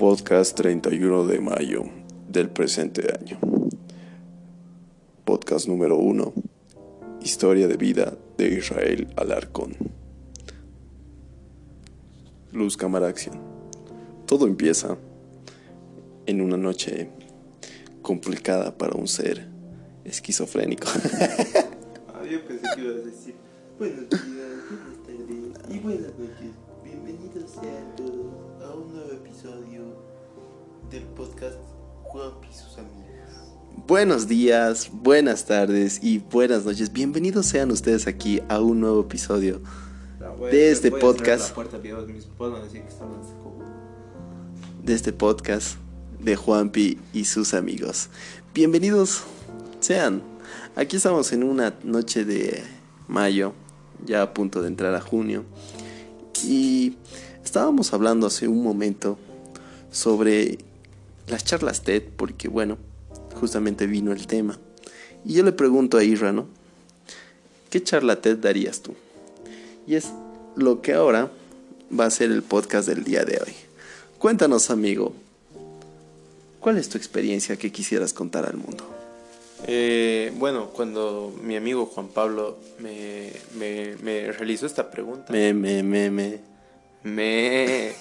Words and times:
Podcast 0.00 0.56
31 0.56 1.26
de 1.26 1.40
mayo 1.40 1.84
del 2.26 2.48
presente 2.48 3.02
año. 3.20 3.38
Podcast 5.26 5.68
número 5.68 5.98
1. 5.98 6.32
Historia 7.20 7.68
de 7.68 7.76
vida 7.76 8.16
de 8.38 8.48
Israel 8.48 9.12
Alarcón. 9.16 9.76
Luz 12.50 12.78
Cámara 12.78 13.08
Acción. 13.08 13.42
Todo 14.24 14.46
empieza 14.46 14.96
en 16.24 16.40
una 16.40 16.56
noche 16.56 17.10
complicada 18.00 18.78
para 18.78 18.94
un 18.94 19.06
ser 19.06 19.48
esquizofrénico. 20.06 20.88
Ah, 22.08 22.24
yo 22.24 22.42
pensé 22.46 22.66
que 22.74 22.80
ibas 22.80 22.96
a 22.96 23.06
decir 23.06 23.34
buenos 23.78 24.08
días, 24.08 24.22
buenas 24.70 25.02
tardes 25.06 25.74
y 25.74 25.78
buenas 25.78 26.18
noches. 26.18 26.52
Bienvenidos 26.84 27.50
sean 27.50 27.96
todos 27.96 28.09
un 28.80 28.94
nuevo 28.94 29.12
episodio 29.12 29.82
del 30.90 31.02
podcast 31.02 31.58
Juan 32.04 32.32
y 32.50 32.54
sus 32.54 32.78
amigos. 32.78 33.04
Buenos 33.86 34.26
días, 34.26 34.90
buenas 34.90 35.44
tardes 35.44 36.02
y 36.02 36.18
buenas 36.18 36.64
noches. 36.64 36.90
Bienvenidos 36.90 37.46
sean 37.46 37.70
ustedes 37.70 38.06
aquí 38.06 38.40
a 38.48 38.60
un 38.60 38.80
nuevo 38.80 39.02
episodio 39.02 39.60
de 40.50 40.70
este 40.70 40.90
podcast. 40.90 41.54
decir 41.54 42.82
que 42.82 42.88
de 44.82 44.94
este 44.94 45.12
podcast 45.12 45.76
de 46.18 46.36
Juanpi 46.36 46.98
y 47.12 47.24
sus 47.26 47.52
amigos. 47.52 48.08
Bienvenidos 48.54 49.24
sean. 49.80 50.22
Aquí 50.74 50.96
estamos 50.96 51.32
en 51.32 51.42
una 51.42 51.74
noche 51.84 52.24
de 52.24 52.62
mayo, 53.08 53.52
ya 54.06 54.22
a 54.22 54.32
punto 54.32 54.62
de 54.62 54.68
entrar 54.68 54.94
a 54.94 55.02
junio. 55.02 55.44
Y 56.42 56.96
estábamos 57.44 57.92
hablando 57.92 58.26
hace 58.26 58.48
un 58.48 58.62
momento 58.62 59.18
sobre 59.90 60.58
las 61.26 61.44
charlas 61.44 61.82
TED, 61.82 62.02
porque 62.16 62.48
bueno, 62.48 62.78
justamente 63.38 63.86
vino 63.86 64.12
el 64.12 64.26
tema. 64.26 64.58
Y 65.24 65.34
yo 65.34 65.44
le 65.44 65.52
pregunto 65.52 65.98
a 65.98 66.04
Isra, 66.04 66.32
¿no? 66.32 66.46
¿Qué 67.70 67.82
charla 67.82 68.20
TED 68.20 68.38
darías 68.38 68.80
tú? 68.80 68.94
Y 69.86 69.94
es 69.94 70.12
lo 70.56 70.82
que 70.82 70.94
ahora 70.94 71.30
va 71.98 72.06
a 72.06 72.10
ser 72.10 72.30
el 72.30 72.42
podcast 72.42 72.88
del 72.88 73.04
día 73.04 73.24
de 73.24 73.40
hoy. 73.44 73.54
Cuéntanos, 74.18 74.70
amigo, 74.70 75.14
¿cuál 76.60 76.78
es 76.78 76.88
tu 76.88 76.98
experiencia 76.98 77.56
que 77.56 77.72
quisieras 77.72 78.12
contar 78.12 78.46
al 78.46 78.56
mundo? 78.56 78.84
Eh, 79.66 80.32
bueno, 80.38 80.70
cuando 80.70 81.32
mi 81.42 81.56
amigo 81.56 81.86
Juan 81.86 82.08
Pablo 82.08 82.58
me, 82.78 83.32
me, 83.58 83.94
me 84.02 84.32
realizó 84.32 84.66
esta 84.66 84.90
pregunta, 84.90 85.32
Me, 85.32 85.52
me, 85.52 85.82
me, 85.82 86.10
me. 86.10 86.49
Me, 87.02 87.90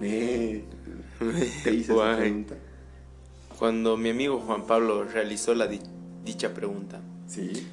me. 0.00 0.64
Te 1.64 1.74
hice 1.74 1.92
esa 1.92 2.16
pregunta. 2.16 2.54
cuando 3.58 3.96
mi 3.96 4.10
amigo 4.10 4.38
Juan 4.40 4.66
Pablo 4.66 5.04
realizó 5.04 5.54
la 5.54 5.66
di- 5.66 5.80
dicha 6.24 6.52
pregunta, 6.54 7.00
Sí. 7.26 7.66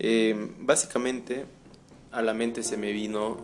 Eh, 0.00 0.52
básicamente 0.60 1.46
a 2.12 2.22
la 2.22 2.32
mente 2.34 2.62
se 2.62 2.76
me 2.76 2.92
vino 2.92 3.36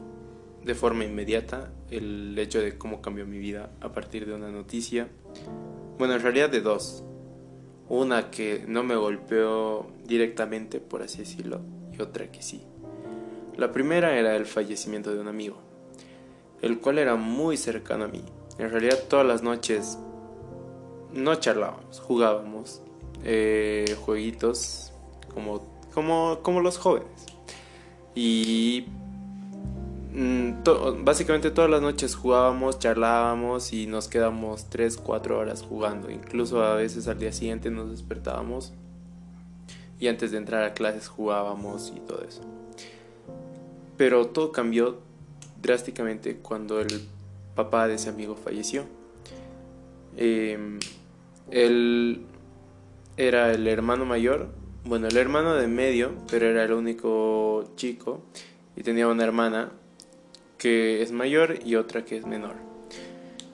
de 0.65 0.75
forma 0.75 1.05
inmediata 1.05 1.73
el 1.91 2.39
hecho 2.39 2.61
de 2.61 2.77
cómo 2.79 3.01
cambió 3.03 3.27
mi 3.27 3.39
vida 3.39 3.71
a 3.81 3.93
partir 3.93 4.27
de 4.27 4.35
una 4.35 4.51
noticia. 4.51 5.09
Bueno, 5.99 6.15
en 6.15 6.23
realidad 6.23 6.51
de 6.51 6.61
dos. 6.61 7.05
Una 7.89 8.31
que 8.31 8.65
no 8.67 8.83
me 8.83 8.97
golpeó 8.97 9.87
directamente, 10.07 10.81
por 10.81 11.03
así 11.03 11.19
decirlo, 11.19 11.61
y 11.97 12.01
otra 12.01 12.31
que 12.33 12.41
sí. 12.43 12.63
La 13.57 13.71
primera 13.73 14.19
era 14.19 14.37
el 14.37 14.47
fallecimiento 14.47 15.15
de 15.15 15.21
un 15.21 15.29
amigo, 15.29 15.57
el 16.61 16.81
cual 16.81 16.99
era 16.99 17.15
muy 17.15 17.57
cercano 17.57 18.05
a 18.05 18.09
mí. 18.09 18.25
En 18.59 18.71
realidad 18.71 18.99
todas 19.09 19.27
las 19.27 19.43
noches 19.43 19.99
no 21.13 21.35
charlábamos, 21.37 22.01
jugábamos 22.01 22.83
eh, 23.23 23.97
jueguitos 24.05 24.93
como, 25.33 25.63
como, 25.95 26.41
como 26.43 26.61
los 26.61 26.79
jóvenes. 26.79 27.27
Y 28.15 28.87
mm, 30.13 31.05
básicamente 31.05 31.51
todas 31.51 31.71
las 31.71 31.81
noches 31.81 32.17
jugábamos, 32.17 32.79
charlábamos 32.79 33.73
y 33.73 33.87
nos 33.87 34.09
quedamos 34.09 34.69
3, 34.69 34.97
4 34.97 35.39
horas 35.39 35.63
jugando. 35.63 36.11
Incluso 36.11 36.63
a 36.63 36.75
veces 36.75 37.07
al 37.07 37.19
día 37.19 37.33
siguiente 37.33 37.71
nos 37.71 37.91
despertábamos 37.91 38.73
y 39.99 40.09
antes 40.09 40.33
de 40.33 40.39
entrar 40.39 40.65
a 40.65 40.75
clases 40.75 41.09
jugábamos 41.09 41.93
y 41.95 42.01
todo 42.01 42.23
eso. 42.23 42.43
Pero 43.97 44.27
todo 44.27 44.53
cambió 44.53 44.99
drásticamente 45.61 46.37
cuando 46.37 46.81
el 46.81 47.07
papá 47.55 47.89
de 47.89 47.95
ese 47.95 48.09
amigo 48.09 48.37
falleció. 48.37 48.85
Em, 50.17 50.79
él 51.51 52.27
era 53.17 53.53
el 53.53 53.67
hermano 53.67 54.05
mayor, 54.05 54.49
bueno, 54.85 55.09
el 55.09 55.17
hermano 55.17 55.55
de 55.55 55.67
medio, 55.67 56.13
pero 56.31 56.47
era 56.47 56.65
el 56.65 56.73
único 56.73 57.73
chico 57.77 58.23
y 58.77 58.83
tenía 58.83 59.09
una 59.09 59.25
hermana 59.25 59.73
que 60.59 61.03
es 61.03 61.13
mayor 61.13 61.59
y 61.65 61.77
otra 61.77 62.05
que 62.05 62.17
es 62.17 62.27
menor. 62.27 62.55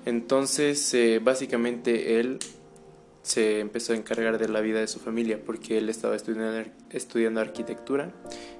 Entonces, 0.07 0.93
eh, 0.95 1.21
básicamente 1.23 2.21
él 2.21 2.39
se 3.31 3.61
empezó 3.61 3.93
a 3.93 3.97
encargar 3.97 4.39
de 4.39 4.49
la 4.49 4.61
vida 4.61 4.81
de 4.81 4.89
su 4.89 4.99
familia 4.99 5.41
porque 5.45 5.79
él 5.79 5.89
estaba 5.89 6.17
estudiando, 6.17 6.59
ar- 6.59 6.73
estudiando 6.91 7.41
arquitectura 7.41 8.13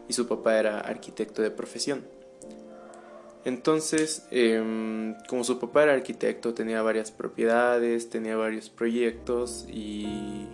y 0.09 0.13
su 0.13 0.29
papá 0.29 0.59
era 0.61 0.79
arquitecto 0.81 1.43
de 1.43 1.51
profesión. 1.51 2.05
Entonces, 3.45 4.27
em, 4.31 5.15
como 5.29 5.43
su 5.45 5.59
papá 5.59 5.83
era 5.85 5.95
arquitecto, 5.95 6.53
tenía 6.55 6.83
varias 6.83 7.11
propiedades, 7.11 8.11
tenía 8.11 8.37
varios 8.37 8.69
proyectos 8.71 9.67
y, 9.69 10.47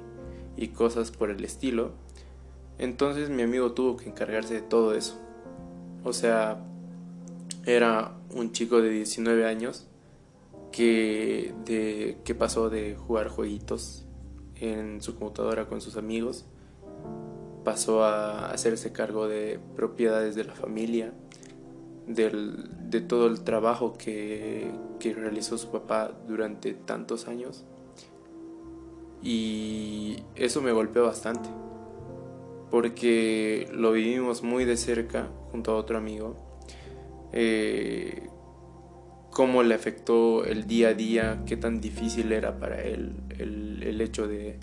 y 0.56 0.68
cosas 0.68 1.10
por 1.10 1.30
el 1.30 1.44
estilo. 1.44 1.92
Entonces 2.78 3.28
mi 3.28 3.42
amigo 3.42 3.72
tuvo 3.72 3.96
que 3.96 4.08
encargarse 4.08 4.54
de 4.54 4.62
todo 4.62 4.94
eso. 4.94 5.20
O 6.04 6.12
sea, 6.14 6.58
era 7.66 8.12
un 8.34 8.52
chico 8.52 8.80
de 8.80 8.88
19 8.90 9.44
años 9.46 9.88
que, 10.72 11.52
de, 11.66 12.18
que 12.24 12.34
pasó 12.34 12.70
de 12.70 12.94
jugar 12.94 13.28
jueguitos 13.28 14.05
en 14.60 15.00
su 15.02 15.16
computadora 15.16 15.66
con 15.66 15.80
sus 15.80 15.96
amigos, 15.96 16.44
pasó 17.64 18.04
a 18.04 18.50
hacerse 18.50 18.92
cargo 18.92 19.28
de 19.28 19.58
propiedades 19.74 20.34
de 20.34 20.44
la 20.44 20.54
familia, 20.54 21.12
del- 22.06 22.68
de 22.90 23.00
todo 23.00 23.26
el 23.26 23.40
trabajo 23.42 23.94
que, 23.98 24.70
que 25.00 25.12
realizó 25.14 25.58
su 25.58 25.70
papá 25.70 26.12
durante 26.28 26.72
tantos 26.74 27.26
años. 27.26 27.64
Y 29.22 30.18
eso 30.36 30.62
me 30.62 30.72
golpeó 30.72 31.04
bastante, 31.04 31.48
porque 32.70 33.68
lo 33.72 33.92
vivimos 33.92 34.42
muy 34.42 34.64
de 34.64 34.76
cerca 34.76 35.28
junto 35.50 35.72
a 35.72 35.76
otro 35.76 35.98
amigo. 35.98 36.36
Eh, 37.32 38.28
cómo 39.32 39.62
le 39.62 39.74
afectó 39.74 40.44
el 40.44 40.66
día 40.66 40.88
a 40.88 40.94
día, 40.94 41.42
qué 41.46 41.56
tan 41.56 41.80
difícil 41.80 42.32
era 42.32 42.58
para 42.58 42.82
él 42.82 43.12
el, 43.38 43.82
el 43.82 44.00
hecho 44.00 44.26
de 44.26 44.58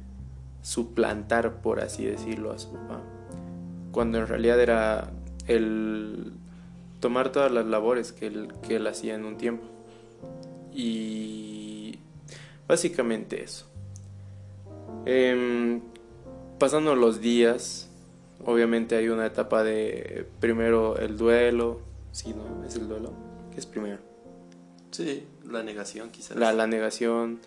suplantar, 0.62 1.62
por 1.62 1.82
así 1.82 2.06
decirlo, 2.06 2.52
a 2.52 2.60
su 2.60 2.72
papá. 2.72 3.02
Cuando 3.92 4.18
en 4.18 4.28
realidad 4.28 4.60
era 4.60 5.12
el 5.48 6.34
tomar 7.00 7.32
todas 7.32 7.52
las 7.52 7.66
labores 7.66 8.14
que 8.14 8.28
él, 8.28 8.54
que 8.66 8.78
él 8.78 8.88
hacía 8.88 9.16
en 9.16 9.26
un 9.26 9.38
tiempo. 9.38 9.66
Y 10.74 12.00
básicamente 12.68 13.44
eso. 13.44 13.68
Em, 15.06 15.82
pasando 16.58 16.96
los 16.96 17.20
días, 17.20 17.90
obviamente 18.46 18.96
hay 18.96 19.10
una 19.10 19.26
etapa 19.26 19.64
de 19.64 20.26
primero 20.40 20.98
el 20.98 21.18
duelo, 21.18 21.82
sí, 22.12 22.34
¿no? 22.34 22.64
Es 22.66 22.78
el 22.78 22.88
duelo, 22.88 23.12
que 23.52 23.60
es 23.60 23.66
primero. 23.66 24.00
Sí, 24.92 25.28
la 25.46 25.62
negación 25.62 26.10
quizás. 26.10 26.38
La, 26.38 26.54
la 26.54 26.68
negación, 26.68 27.40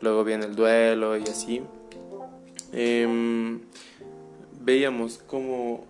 luego 0.00 0.24
viene 0.24 0.46
el 0.46 0.56
duelo 0.56 1.16
y 1.16 1.22
así. 1.22 1.62
Em, 2.72 3.60
veíamos 4.60 5.18
cómo 5.26 5.84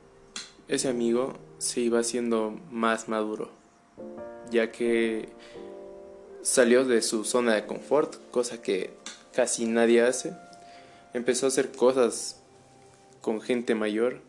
ese 0.69 0.89
amigo 0.89 1.35
se 1.59 1.81
iba 1.81 2.01
haciendo 2.01 2.59
más 2.71 3.09
maduro, 3.09 3.51
ya 4.51 4.71
que 4.71 5.29
salió 6.43 6.85
de 6.85 7.03
su 7.03 7.25
zona 7.25 7.55
de 7.55 7.67
confort, 7.67 8.17
cosa 8.31 8.63
que 8.63 8.91
casi 9.35 9.67
nadie 9.67 10.03
hace. 10.03 10.35
Empezó 11.15 11.47
a 11.47 11.49
hacer 11.49 11.73
cosas 11.73 12.43
con 13.21 13.41
gente 13.41 13.75
mayor, 13.75 14.21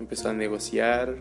empezó 0.00 0.30
a 0.30 0.32
negociar, 0.32 1.16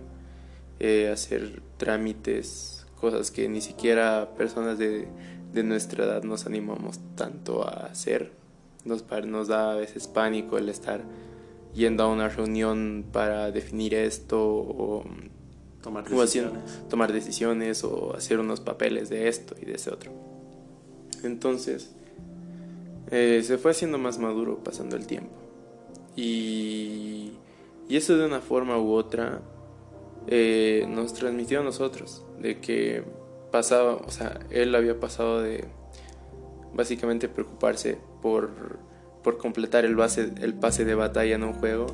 eh, 0.80 1.10
hacer 1.12 1.62
trámites, 1.78 2.86
cosas 3.00 3.32
que 3.32 3.48
ni 3.50 3.62
siquiera 3.62 4.30
personas 4.38 4.78
de, 4.78 5.08
de 5.54 5.64
nuestra 5.64 6.04
edad 6.06 6.24
nos 6.24 6.46
animamos 6.46 7.00
tanto 7.16 7.68
a 7.68 7.88
hacer. 7.88 8.32
Nos, 8.86 9.04
nos 9.26 9.48
da 9.48 9.72
a 9.72 9.76
veces 9.76 10.08
pánico 10.08 10.58
el 10.58 10.70
estar 10.70 11.02
yendo 11.74 12.04
a 12.04 12.08
una 12.12 12.30
reunión 12.30 13.06
para 13.12 13.52
definir 13.52 13.94
esto 13.94 14.40
o, 14.42 15.04
Tomar 15.82 16.04
o 16.14 16.22
haciendo- 16.22 16.52
decisiones. 16.54 16.90
tomar 16.90 17.14
decisiones 17.14 17.84
o 17.84 18.14
hacer 18.16 18.40
unos 18.40 18.60
papeles 18.62 19.10
de 19.10 19.28
esto 19.28 19.56
y 19.62 19.66
de 19.66 19.74
ese 19.74 19.92
otro. 19.92 20.12
Entonces, 21.24 21.92
eh, 23.12 23.42
se 23.44 23.58
fue 23.58 23.72
haciendo 23.72 23.98
más 23.98 24.20
maduro 24.20 24.64
pasando 24.64 24.96
el 24.96 25.06
tiempo. 25.08 25.32
Y, 26.16 27.34
y 27.88 27.96
eso 27.96 28.18
de 28.18 28.26
una 28.26 28.42
forma 28.42 28.78
u 28.80 28.92
otra 28.94 29.42
eh, 30.28 30.86
nos 30.90 31.14
transmitió 31.14 31.62
a 31.62 31.64
nosotros, 31.64 32.26
de 32.42 32.60
que 32.60 33.04
pasaba, 33.52 33.96
o 33.96 34.12
sea, 34.12 34.40
él 34.50 34.74
había 34.76 35.00
pasado 35.00 35.42
de 35.42 35.66
básicamente 36.74 37.28
preocuparse 37.28 37.98
por, 38.22 38.80
por 39.24 39.38
completar 39.38 39.86
el, 39.86 39.96
base, 39.96 40.34
el 40.42 40.54
pase 40.54 40.86
de 40.86 40.96
batalla 40.96 41.36
en 41.36 41.44
un 41.44 41.54
juego 41.54 41.88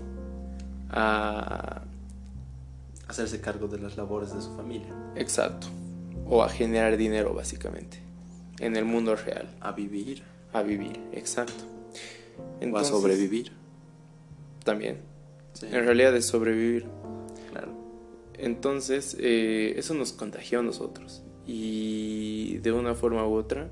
a 0.89 1.83
hacerse 3.07 3.41
cargo 3.41 3.67
de 3.67 3.79
las 3.79 3.97
labores 3.97 4.33
de 4.33 4.41
su 4.41 4.55
familia. 4.55 4.93
Exacto. 5.15 5.67
O 6.27 6.43
a 6.43 6.49
generar 6.49 6.97
dinero, 6.97 7.33
básicamente. 7.33 7.99
En 8.59 8.75
el 8.75 8.85
mundo 8.85 9.15
real. 9.15 9.49
A 9.59 9.71
vivir. 9.71 10.23
A 10.53 10.61
vivir, 10.61 10.99
exacto. 11.11 11.63
o 12.61 12.77
a 12.77 12.83
sobrevivir. 12.83 13.51
También. 14.63 14.99
En 15.61 15.85
realidad 15.85 16.15
es 16.15 16.25
sobrevivir. 16.25 16.85
Claro. 17.51 17.73
Entonces, 18.35 19.15
eh, 19.19 19.73
eso 19.77 19.93
nos 19.93 20.13
contagió 20.13 20.59
a 20.59 20.63
nosotros. 20.63 21.22
Y 21.45 22.57
de 22.59 22.71
una 22.71 22.95
forma 22.95 23.27
u 23.27 23.33
otra, 23.33 23.69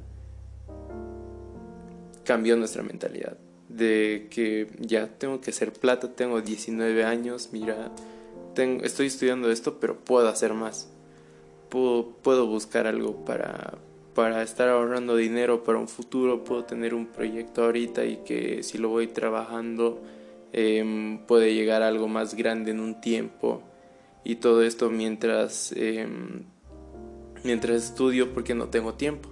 cambió 2.24 2.56
nuestra 2.56 2.84
mentalidad. 2.84 3.38
De 3.70 4.28
que 4.30 4.68
ya 4.80 5.08
tengo 5.08 5.40
que 5.40 5.52
hacer 5.52 5.72
plata, 5.72 6.14
tengo 6.14 6.42
19 6.42 7.04
años, 7.04 7.50
mira, 7.52 7.92
tengo, 8.54 8.84
estoy 8.84 9.08
estudiando 9.08 9.50
esto, 9.50 9.80
pero 9.80 9.98
puedo 10.00 10.28
hacer 10.28 10.54
más. 10.54 10.90
Puedo, 11.70 12.10
puedo 12.22 12.48
buscar 12.48 12.86
algo 12.86 13.24
para, 13.24 13.78
para 14.14 14.44
estar 14.44 14.70
ahorrando 14.70 15.16
dinero 15.16 15.64
para 15.64 15.78
un 15.78 15.88
futuro, 15.88 16.44
puedo 16.44 16.66
tener 16.66 16.94
un 16.94 17.08
proyecto 17.08 17.64
ahorita 17.64 18.06
y 18.06 18.18
que 18.18 18.64
si 18.64 18.78
lo 18.78 18.90
voy 18.90 19.08
trabajando 19.08 20.02
em, 20.52 21.20
puede 21.26 21.54
llegar 21.54 21.82
a 21.82 21.88
algo 21.88 22.08
más 22.08 22.36
grande 22.36 22.72
en 22.72 22.80
un 22.82 23.00
tiempo 23.00 23.64
y 24.24 24.36
todo 24.36 24.64
esto 24.64 24.90
mientras, 24.90 25.74
em, 25.76 26.44
mientras 27.44 27.84
estudio 27.84 28.34
porque 28.34 28.56
no 28.56 28.68
tengo 28.68 28.94
tiempo. 28.94 29.30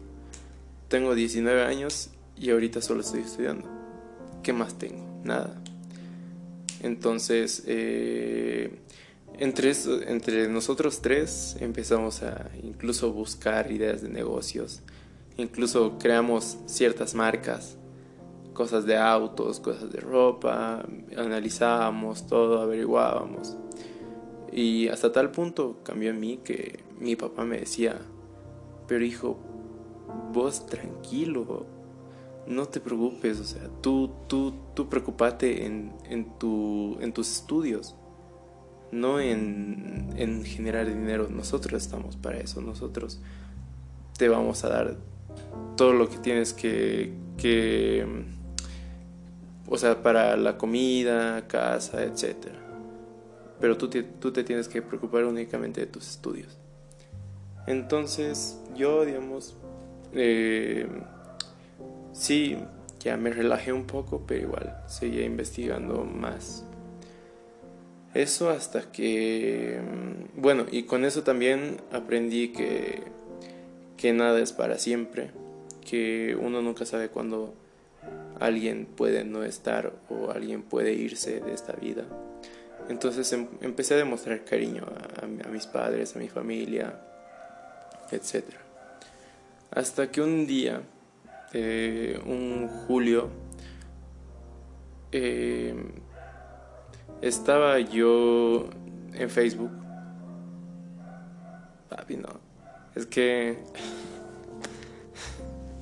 Tengo 0.87 1.15
19 1.15 1.63
años 1.63 2.09
y 2.37 2.49
ahorita 2.49 2.81
solo 2.81 3.01
estoy 3.01 3.21
estudiando. 3.21 3.67
¿Qué 4.43 4.53
más 4.53 4.77
tengo? 4.77 5.05
Nada. 5.23 5.61
Entonces, 6.81 7.63
eh, 7.67 8.79
entre, 9.37 9.73
entre 10.07 10.47
nosotros 10.47 11.01
tres 11.01 11.57
empezamos 11.59 12.23
a 12.23 12.49
incluso 12.63 13.11
buscar 13.11 13.71
ideas 13.71 14.01
de 14.01 14.09
negocios, 14.09 14.81
incluso 15.37 15.97
creamos 15.99 16.57
ciertas 16.65 17.15
marcas, 17.15 17.77
cosas 18.53 18.85
de 18.85 18.97
autos, 18.97 19.59
cosas 19.59 19.91
de 19.91 19.99
ropa, 19.99 20.85
analizábamos 21.15 22.27
todo, 22.27 22.61
averiguábamos. 22.61 23.55
Y 24.51 24.87
hasta 24.87 25.11
tal 25.11 25.31
punto 25.31 25.79
cambió 25.83 26.09
en 26.09 26.19
mí 26.19 26.39
que 26.43 26.79
mi 26.99 27.15
papá 27.15 27.45
me 27.45 27.59
decía, 27.59 27.99
pero 28.87 29.03
hijo, 29.03 29.37
vos 30.33 30.65
tranquilo, 30.65 31.65
no 32.47 32.65
te 32.67 32.79
preocupes, 32.79 33.39
o 33.39 33.43
sea, 33.43 33.69
tú, 33.81 34.11
tú, 34.27 34.53
tú 34.73 34.89
preocupate 34.89 35.65
en, 35.65 35.93
en, 36.09 36.37
tu, 36.37 36.97
en 36.99 37.13
tus 37.13 37.29
estudios 37.31 37.95
no 38.91 39.19
en, 39.19 40.09
en 40.15 40.43
generar 40.43 40.87
dinero. 40.87 41.27
Nosotros 41.29 41.81
estamos 41.81 42.15
para 42.15 42.39
eso. 42.39 42.61
Nosotros 42.61 43.19
te 44.17 44.29
vamos 44.29 44.63
a 44.63 44.69
dar 44.69 44.97
todo 45.75 45.93
lo 45.93 46.09
que 46.09 46.17
tienes 46.17 46.53
que, 46.53 47.13
o 49.67 49.77
sea, 49.77 50.01
para 50.03 50.35
la 50.37 50.57
comida, 50.57 51.47
casa, 51.47 52.03
etc. 52.03 52.35
Pero 53.59 53.77
tú 53.77 53.89
tú 54.19 54.31
te 54.31 54.43
tienes 54.43 54.67
que 54.67 54.81
preocupar 54.81 55.25
únicamente 55.25 55.81
de 55.81 55.87
tus 55.87 56.09
estudios. 56.09 56.57
Entonces, 57.67 58.59
yo, 58.75 59.05
digamos, 59.05 59.55
eh, 60.13 60.87
sí, 62.13 62.57
ya 62.99 63.17
me 63.17 63.31
relajé 63.31 63.73
un 63.73 63.85
poco, 63.85 64.23
pero 64.25 64.41
igual 64.41 64.77
seguía 64.87 65.25
investigando 65.25 66.03
más 66.03 66.65
eso 68.13 68.49
hasta 68.49 68.91
que, 68.91 69.79
mm, 69.81 70.41
bueno, 70.41 70.65
y 70.71 70.83
con 70.83 71.05
eso 71.05 71.23
también 71.23 71.77
aprendí 71.91 72.49
que, 72.49 73.03
que 73.97 74.13
nada 74.13 74.39
es 74.39 74.51
para 74.51 74.77
siempre, 74.77 75.31
que 75.87 76.37
uno 76.39 76.61
nunca 76.61 76.85
sabe 76.85 77.09
cuándo 77.09 77.53
alguien 78.39 78.85
puede 78.85 79.25
no 79.25 79.43
estar 79.43 79.93
o 80.09 80.31
alguien 80.31 80.63
puede 80.63 80.93
irse 80.93 81.39
de 81.39 81.53
esta 81.53 81.73
vida. 81.73 82.05
Entonces 82.89 83.31
em, 83.33 83.47
empecé 83.61 83.93
a 83.93 83.97
demostrar 83.97 84.43
cariño 84.43 84.85
a, 85.21 85.47
mis 85.49 85.67
padres, 85.67 86.15
a 86.15 86.19
mi 86.19 86.29
familia, 86.29 86.99
etc. 88.11 88.43
Hasta 89.71 90.11
que 90.11 90.21
un 90.21 90.45
día, 90.47 90.81
eh, 91.53 92.19
un 92.25 92.67
julio, 92.67 93.29
eh, 95.11 95.75
estaba 97.21 97.79
yo 97.79 98.69
en 99.13 99.29
Facebook. 99.29 99.71
Papi, 101.89 102.17
no. 102.17 102.39
Es 102.95 103.05
que. 103.05 103.59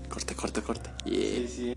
Corta, 0.09 0.35
corta, 0.35 0.61
corta. 0.61 0.97
Sí, 1.05 1.47
sí. 1.47 1.75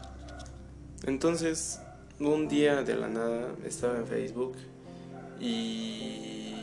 Entonces, 1.05 1.81
un 2.19 2.49
día 2.49 2.82
de 2.82 2.96
la 2.96 3.08
nada 3.08 3.55
estaba 3.64 3.99
en 3.99 4.06
Facebook 4.06 4.56
y 5.41 6.55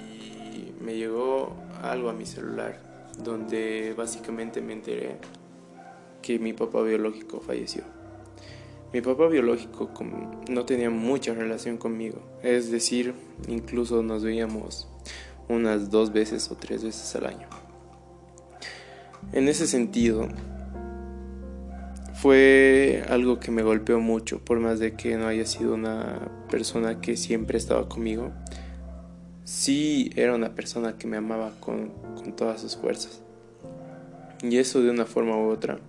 me 0.81 0.95
llegó 0.95 1.56
algo 1.81 2.10
a 2.10 2.13
mi 2.13 2.25
celular 2.25 2.87
donde 3.24 3.94
básicamente 3.98 4.62
me 4.62 4.74
enteré 4.74 5.18
que 6.22 6.40
mi 6.40 6.54
papá 6.54 6.81
biológico 6.81 7.40
falleció. 7.40 7.84
Mi 8.94 9.02
papá 9.02 9.28
biológico 9.28 9.90
no 10.50 10.66
tenía 10.66 10.90
mucha 10.90 11.34
relación 11.34 11.78
conmigo, 11.78 12.22
es 12.42 12.72
decir, 12.72 13.14
incluso 13.48 14.02
nos 14.02 14.24
veíamos 14.24 14.88
unas 15.50 15.90
dos 15.90 16.14
veces 16.14 16.50
o 16.52 16.56
tres 16.56 16.84
veces 16.84 17.16
al 17.16 17.25
año. 17.25 17.48
En 19.33 19.50
ese 19.50 19.68
sentido, 19.68 20.30
fue 22.14 23.04
algo 23.09 23.40
que 23.40 23.52
me 23.52 23.62
golpeó 23.62 24.00
mucho, 24.00 24.40
por 24.40 24.59
más 24.59 24.80
de 24.80 24.94
que 24.95 25.18
no 25.18 25.28
haya 25.28 25.45
sido 25.45 25.76
una 25.76 26.31
persona 26.50 27.00
que 27.02 27.16
siempre 27.16 27.57
estaba 27.57 27.88
conmigo, 27.88 28.31
sí 29.47 30.11
era 30.18 30.35
una 30.35 30.54
persona 30.54 30.97
que 30.97 31.07
me 31.07 31.16
amaba 31.16 31.54
con, 31.61 31.92
con 32.16 32.35
todas 32.35 32.59
sus 32.59 32.75
fuerzas. 32.75 33.21
Y 34.44 34.57
eso 34.57 34.81
de 34.81 34.89
una 34.89 35.06
forma 35.06 35.37
u 35.37 35.49
otra 35.49 35.80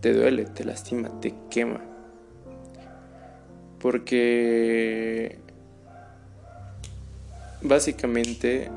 te 0.00 0.12
duele, 0.12 0.44
te 0.44 0.64
lastima, 0.64 1.20
te 1.20 1.34
quema. 1.50 1.80
Porque 3.78 5.38
básicamente 7.62 8.70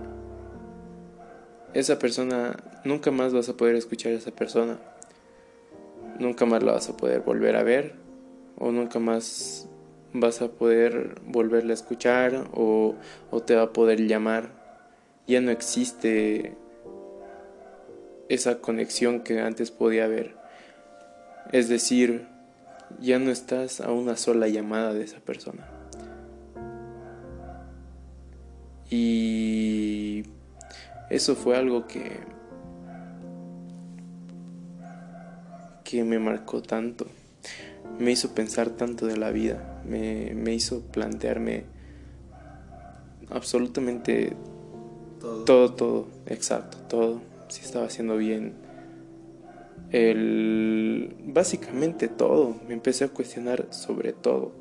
esa 1.73 1.97
persona, 1.97 2.55
nunca 2.83 3.09
más 3.09 3.33
vas 3.33 3.49
a 3.49 3.53
poder 3.57 3.75
escuchar 3.75 4.11
a 4.11 4.15
esa 4.15 4.31
persona. 4.31 4.77
Nunca 6.19 6.45
más 6.45 6.61
la 6.61 6.73
vas 6.73 6.89
a 6.89 6.97
poder 6.97 7.21
volver 7.21 7.55
a 7.55 7.63
ver 7.63 7.95
o 8.57 8.71
nunca 8.71 8.99
más 8.99 9.68
vas 10.13 10.41
a 10.41 10.49
poder 10.49 11.19
volverla 11.25 11.71
a 11.71 11.73
escuchar 11.75 12.47
o, 12.53 12.95
o 13.31 13.41
te 13.41 13.55
va 13.55 13.63
a 13.63 13.73
poder 13.73 14.07
llamar. 14.07 14.49
Ya 15.27 15.41
no 15.41 15.51
existe 15.51 16.55
esa 18.29 18.59
conexión 18.59 19.21
que 19.21 19.39
antes 19.39 19.71
podía 19.71 20.05
haber. 20.05 20.35
Es 21.51 21.69
decir, 21.69 22.27
ya 22.99 23.19
no 23.19 23.31
estás 23.31 23.81
a 23.81 23.91
una 23.91 24.17
sola 24.17 24.47
llamada 24.47 24.93
de 24.93 25.03
esa 25.03 25.19
persona. 25.19 25.67
Y 28.89 30.23
eso 31.09 31.35
fue 31.35 31.55
algo 31.55 31.85
que 31.87 32.39
que 35.89 36.03
me 36.03 36.19
marcó 36.19 36.61
tanto, 36.61 37.07
me 37.97 38.11
hizo 38.11 38.35
pensar 38.35 38.69
tanto 38.69 39.07
de 39.07 39.17
la 39.17 39.31
vida, 39.31 39.68
me, 39.85 40.33
me 40.35 40.53
hizo 40.53 40.81
plantearme 40.81 41.65
absolutamente 43.29 44.35
todo. 45.19 45.45
todo, 45.45 45.73
todo, 45.73 46.07
exacto, 46.25 46.77
todo, 46.87 47.21
si 47.47 47.61
estaba 47.61 47.85
haciendo 47.85 48.17
bien, 48.17 48.53
el, 49.91 51.15
básicamente 51.25 52.07
todo. 52.07 52.55
Me 52.67 52.73
empecé 52.73 53.05
a 53.05 53.09
cuestionar 53.09 53.67
sobre 53.71 54.13
todo. 54.13 54.51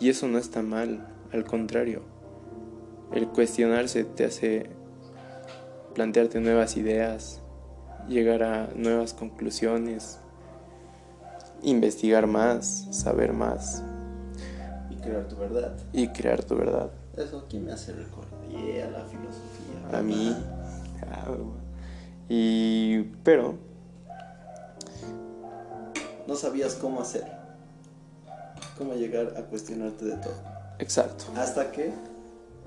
Y 0.00 0.08
eso 0.08 0.28
no 0.28 0.38
está 0.38 0.62
mal, 0.62 1.06
al 1.32 1.44
contrario. 1.44 2.02
El 3.12 3.28
cuestionarse 3.28 4.04
te 4.04 4.24
hace 4.24 4.66
plantearte 5.94 6.40
nuevas 6.40 6.76
ideas, 6.76 7.42
llegar 8.08 8.42
a 8.42 8.70
nuevas 8.76 9.14
conclusiones 9.14 10.20
investigar 11.62 12.26
más, 12.26 12.86
saber 12.90 13.32
más 13.32 13.84
crear 15.00 15.26
tu 15.28 15.36
verdad. 15.36 15.72
y 15.92 16.08
crear 16.08 16.42
tu 16.44 16.56
verdad. 16.56 16.90
Eso, 17.16 17.44
¿quién 17.48 17.66
me 17.66 17.72
hace 17.72 17.92
recordar? 17.92 18.30
Yeah, 18.48 18.90
la 18.90 19.04
filosofía. 19.04 19.98
A 19.98 20.02
mí. 20.02 20.36
Y. 22.28 23.02
Pero. 23.24 23.54
No 26.26 26.36
sabías 26.36 26.74
cómo 26.76 27.00
hacer. 27.00 27.24
Cómo 28.78 28.94
llegar 28.94 29.34
a 29.36 29.42
cuestionarte 29.42 30.04
de 30.04 30.16
todo. 30.16 30.34
Exacto. 30.78 31.24
Hasta 31.36 31.70
que 31.72 31.92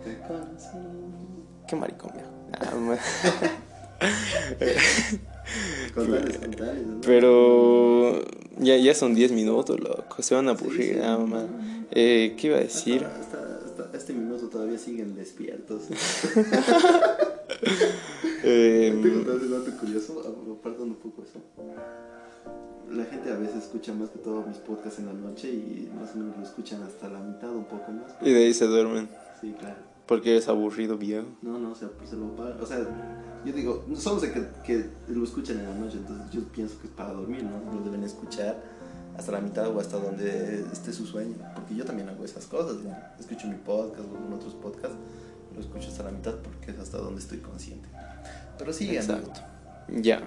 te 0.04 0.18
conocí. 0.28 0.78
Qué 1.68 1.76
maricón. 1.76 2.12
Pero. 7.06 8.22
Ya, 8.60 8.78
ya 8.78 8.94
son 8.94 9.16
10 9.16 9.32
minutos, 9.32 9.80
loco. 9.80 10.22
Se 10.22 10.36
van 10.36 10.48
a 10.48 10.52
aburrir. 10.52 11.02
Ah, 11.04 11.18
mamá. 11.18 11.46
Eh, 11.92 12.36
¿Qué 12.38 12.48
iba 12.48 12.58
a 12.58 12.62
decir? 12.62 13.04
Hasta, 13.06 13.38
hasta- 13.38 13.84
hasta 13.84 13.98
este 13.98 14.14
minuto 14.14 14.48
todavía 14.50 14.78
siguen 14.78 15.16
despiertos. 15.16 15.84
Eh, 18.46 19.00
Te 19.02 19.10
contaste 19.10 19.46
un 19.46 19.52
dato 19.52 19.78
curioso, 19.80 20.20
apartando 20.60 20.84
un 20.86 20.96
poco 20.96 21.24
eso. 21.24 21.40
La 22.92 23.06
gente 23.06 23.32
a 23.32 23.38
veces 23.38 23.64
escucha 23.64 23.94
más 23.94 24.10
que 24.10 24.20
todo 24.20 24.44
mis 24.46 24.58
podcasts 24.58 25.00
en 25.00 25.06
la 25.08 25.14
noche 25.14 25.48
y 25.50 25.90
más 25.98 26.14
o 26.14 26.18
menos 26.18 26.38
lo 26.38 26.44
escuchan 26.44 26.84
hasta 26.84 27.10
la 27.10 27.20
mitad, 27.20 27.50
un 27.52 27.64
poco 27.66 27.92
más. 27.92 28.12
y 28.22 28.32
de 28.32 28.44
ahí 28.46 28.54
se 28.54 28.66
duermen. 28.66 29.10
Sí, 29.42 29.54
claro. 29.58 29.78
Porque 30.14 30.30
eres 30.30 30.48
aburrido, 30.48 30.96
viejo. 30.96 31.26
No, 31.42 31.58
no, 31.58 31.72
o 31.72 31.76
sea, 31.76 31.90
pues 31.90 32.12
se 32.12 32.16
lo 32.16 32.36
pagan. 32.36 32.62
O 32.62 32.66
sea, 32.68 32.78
yo 33.44 33.52
digo, 33.52 33.84
solo 33.96 34.20
sé 34.20 34.32
que, 34.32 34.46
que 34.64 34.86
lo 35.08 35.24
escuchan 35.24 35.58
en 35.58 35.66
la 35.66 35.74
noche, 35.74 35.98
entonces 35.98 36.30
yo 36.30 36.44
pienso 36.50 36.80
que 36.80 36.86
es 36.86 36.94
para 36.94 37.14
dormir, 37.14 37.44
¿no? 37.44 37.74
Lo 37.74 37.84
deben 37.84 38.04
escuchar 38.04 38.64
hasta 39.18 39.32
la 39.32 39.42
mitad 39.42 39.76
o 39.76 39.80
hasta 39.80 39.98
donde 39.98 40.66
esté 40.72 40.94
su 40.94 41.08
sueño. 41.08 41.34
Porque 41.56 41.74
yo 41.74 41.84
también 41.84 42.10
hago 42.10 42.24
esas 42.24 42.46
cosas, 42.46 42.84
¿no? 42.84 42.96
Escucho 43.20 43.48
mi 43.48 43.56
podcast 43.56 44.02
o 44.02 44.28
en 44.28 44.34
otros 44.34 44.54
podcasts, 44.54 44.96
lo 45.52 45.60
escucho 45.60 45.88
hasta 45.88 46.04
la 46.04 46.12
mitad 46.12 46.36
porque 46.36 46.70
es 46.70 46.78
hasta 46.78 47.00
donde 47.00 47.20
estoy 47.20 47.40
consciente. 47.40 47.90
Pero 48.60 48.72
sí, 48.72 48.96
amigo. 48.96 49.02
Exacto. 49.02 49.42
Ya. 49.90 50.22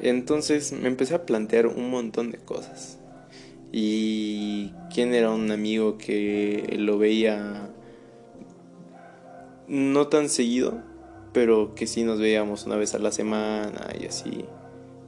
Entonces 0.00 0.72
me 0.72 0.86
empecé 0.86 1.16
a 1.16 1.26
plantear 1.26 1.66
un 1.66 1.90
montón 1.90 2.30
de 2.30 2.38
cosas. 2.38 2.98
Y 3.72 4.72
quién 4.94 5.12
era 5.12 5.30
un 5.30 5.50
amigo 5.50 5.98
que 5.98 6.76
lo 6.78 6.98
veía 6.98 7.68
no 9.70 10.08
tan 10.08 10.28
seguido, 10.28 10.82
pero 11.32 11.76
que 11.76 11.86
sí 11.86 12.02
nos 12.02 12.18
veíamos 12.18 12.66
una 12.66 12.74
vez 12.74 12.94
a 12.96 12.98
la 12.98 13.12
semana 13.12 13.88
y 13.98 14.06
así. 14.06 14.44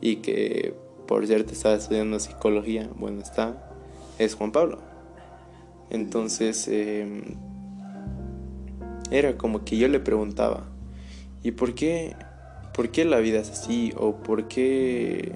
Y 0.01 0.17
que 0.17 0.73
por 1.09 1.27
cierto 1.27 1.53
estaba 1.53 1.75
estudiando 1.75 2.21
psicología, 2.21 2.89
bueno 2.97 3.21
está, 3.21 3.75
es 4.19 4.35
Juan 4.37 4.53
Pablo. 4.53 4.79
Entonces 5.91 6.69
em, 6.69 7.23
era 9.11 9.37
como 9.37 9.65
que 9.65 9.77
yo 9.77 9.89
le 9.89 9.99
preguntaba, 9.99 10.69
¿y 11.43 11.51
por 11.51 11.75
qué, 11.75 12.15
por 12.73 12.91
qué 12.91 13.05
la 13.05 13.19
vida 13.19 13.41
es 13.41 13.51
así? 13.51 13.93
¿O 13.97 14.23
por 14.23 14.47
qué, 14.47 15.33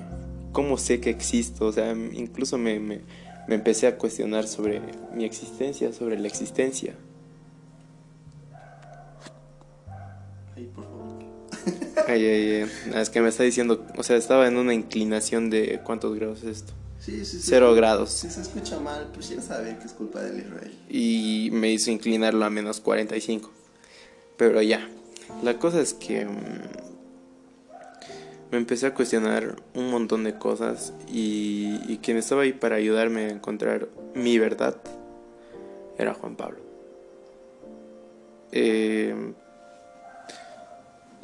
cómo 0.52 0.78
sé 0.78 1.00
que 1.00 1.10
existo? 1.10 1.66
O 1.66 1.72
sea, 1.72 1.90
incluso 2.12 2.58
me, 2.58 2.78
me, 2.78 3.00
me 3.48 3.56
empecé 3.56 3.88
a 3.88 3.98
cuestionar 3.98 4.46
sobre 4.46 4.80
mi 5.12 5.24
existencia, 5.24 5.92
sobre 5.92 6.16
la 6.16 6.28
existencia. 6.28 6.94
Ay, 10.56 10.70
por 10.74 10.84
favor. 10.84 11.06
Ay, 12.08 12.24
ay, 12.24 12.62
ay, 12.62 13.00
es 13.00 13.10
que 13.10 13.20
me 13.20 13.28
está 13.28 13.42
diciendo, 13.42 13.84
o 13.96 14.02
sea, 14.02 14.16
estaba 14.16 14.46
en 14.46 14.56
una 14.56 14.72
inclinación 14.74 15.50
de 15.50 15.80
cuántos 15.84 16.14
grados 16.14 16.42
es 16.44 16.58
esto. 16.58 16.72
Sí, 16.98 17.24
sí, 17.24 17.38
sí. 17.38 17.46
Cero 17.48 17.74
grados. 17.74 18.10
Si 18.10 18.30
se 18.30 18.40
escucha 18.40 18.80
mal, 18.80 19.10
pues 19.12 19.28
ya 19.28 19.40
saben 19.42 19.78
que 19.78 19.84
es 19.84 19.92
culpa 19.92 20.22
del 20.22 20.40
Israel. 20.40 20.72
y 20.88 21.50
me 21.52 21.70
hizo 21.70 21.90
inclinarlo 21.90 22.44
a 22.44 22.50
menos 22.50 22.80
45. 22.80 23.50
Pero 24.36 24.62
ya, 24.62 24.88
la 25.42 25.58
cosa 25.58 25.80
es 25.80 25.94
que 25.94 26.24
mm, 26.24 26.62
me 28.50 28.58
empecé 28.58 28.86
a 28.86 28.94
cuestionar 28.94 29.56
un 29.74 29.90
montón 29.90 30.24
de 30.24 30.38
cosas 30.38 30.92
y, 31.08 31.80
y 31.86 31.98
quien 31.98 32.16
estaba 32.16 32.42
ahí 32.42 32.52
para 32.52 32.76
ayudarme 32.76 33.26
a 33.26 33.30
encontrar 33.30 33.88
mi 34.14 34.38
verdad 34.38 34.76
era 35.98 36.14
Juan 36.14 36.36
Pablo. 36.36 36.60
Eh, 38.52 39.14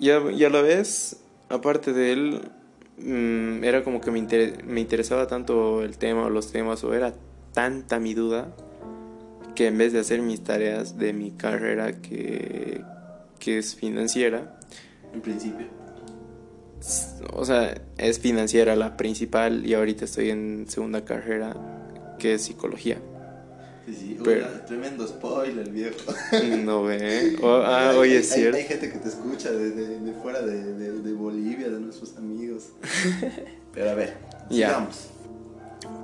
y, 0.02 0.10
a, 0.10 0.30
y 0.32 0.44
a 0.44 0.50
la 0.50 0.60
vez, 0.62 1.16
aparte 1.48 1.92
de 1.92 2.12
él, 2.12 2.40
mm, 2.98 3.64
era 3.64 3.82
como 3.84 4.00
que 4.00 4.10
me, 4.10 4.18
inter- 4.18 4.64
me 4.64 4.80
interesaba 4.80 5.26
tanto 5.26 5.82
el 5.82 5.96
tema 5.96 6.24
o 6.26 6.30
los 6.30 6.50
temas, 6.52 6.82
o 6.84 6.92
era 6.92 7.14
tanta 7.54 7.98
mi 7.98 8.12
duda, 8.14 8.54
que 9.54 9.66
en 9.68 9.78
vez 9.78 9.92
de 9.92 10.00
hacer 10.00 10.20
mis 10.22 10.42
tareas 10.42 10.98
de 10.98 11.12
mi 11.12 11.30
carrera, 11.30 12.00
que, 12.00 12.82
que 13.38 13.58
es 13.58 13.74
financiera, 13.74 14.58
En 15.12 15.20
principio. 15.20 15.66
o 17.34 17.44
sea, 17.44 17.74
es 17.98 18.18
financiera 18.18 18.74
la 18.76 18.96
principal 18.96 19.66
y 19.66 19.74
ahorita 19.74 20.06
estoy 20.06 20.30
en 20.30 20.64
segunda 20.68 21.04
carrera, 21.04 21.54
que 22.18 22.34
es 22.34 22.42
psicología. 22.42 22.98
Sí, 23.92 23.98
sí. 24.00 24.18
Pero- 24.22 24.46
Oiga, 24.46 24.64
tremendo 24.66 25.06
spoiler, 25.06 25.68
viejo. 25.70 25.96
No 26.64 26.84
ve. 26.84 27.36
Ah, 27.42 27.90
Hay- 27.90 27.96
oye, 27.96 28.10
hay- 28.12 28.16
es 28.18 28.28
cierto. 28.30 28.56
Hay, 28.56 28.64
gente 28.64 28.90
que 28.92 28.98
te 28.98 29.08
escucha 29.08 29.50
de, 29.50 29.70
de- 29.70 30.00
de 30.00 30.12
fuera 30.14 30.40
de, 30.42 31.12
Bolivia, 31.12 31.68
de 31.68 31.80
nuestros 31.80 32.16
amigos. 32.16 32.68
Pero 33.74 33.90
a 33.90 33.94
ver, 33.94 34.16
sigamos. 34.50 35.08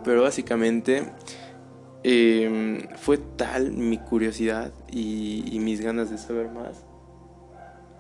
Pero 0.05 0.23
básicamente 0.23 1.05
eh, 2.05 2.89
fue 2.97 3.19
tal 3.19 3.73
mi 3.73 3.99
curiosidad 3.99 4.73
y, 4.91 5.45
y 5.55 5.59
mis 5.61 5.81
ganas 5.81 6.11
de 6.11 6.19
saber 6.19 6.49
más 6.51 6.85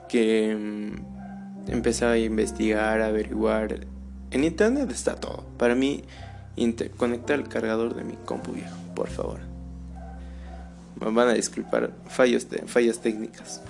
que 0.09 0.55
mm, 0.57 1.71
empecé 1.71 2.05
a 2.07 2.17
investigar, 2.19 3.01
a 3.01 3.07
averiguar. 3.09 3.87
En 4.31 4.45
internet 4.45 4.91
está 4.91 5.15
todo. 5.17 5.45
Para 5.59 5.75
mí, 5.75 6.05
conectar 6.97 7.39
el 7.39 7.49
cargador 7.49 7.95
de 7.95 8.05
mi 8.05 8.15
compu 8.15 8.53
viejo, 8.53 8.77
por 8.95 9.09
favor. 9.09 9.41
Me 11.01 11.11
van 11.11 11.29
a 11.29 11.35
disculpar 11.35 11.93
fallos, 12.09 12.47
te- 12.47 12.67
fallas 12.67 12.99
técnicas. 13.01 13.61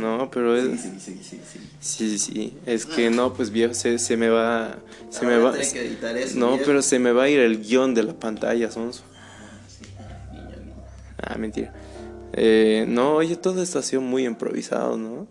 No 0.00 0.28
pero 0.30 0.56
es... 0.56 0.80
Sigue, 0.80 1.22
sigue. 1.22 1.42
Sí, 1.80 2.18
sí, 2.18 2.18
sí. 2.18 2.58
Es 2.66 2.84
que 2.84 3.10
no, 3.10 3.32
pues 3.32 3.50
viejo, 3.50 3.74
se, 3.74 3.98
se 3.98 4.16
me 4.16 4.28
va... 4.28 4.76
Se 5.10 5.24
me 5.24 5.38
va... 5.38 5.52
No, 6.34 6.58
pero 6.64 6.82
se 6.82 6.98
me 6.98 7.12
va 7.12 7.24
a 7.24 7.28
ir 7.28 7.38
el 7.38 7.62
guion 7.62 7.94
de 7.94 8.02
la 8.02 8.12
pantalla, 8.14 8.70
Sonso. 8.70 9.02
Sí, 9.68 9.84
guiño. 10.32 10.74
Ah, 11.22 11.36
mentira. 11.38 11.72
Eh, 12.32 12.84
no, 12.88 13.14
oye, 13.14 13.36
todo 13.36 13.62
esto 13.62 13.78
ha 13.78 13.82
sido 13.82 14.02
muy 14.02 14.26
improvisado, 14.26 14.96
¿no? 14.96 15.28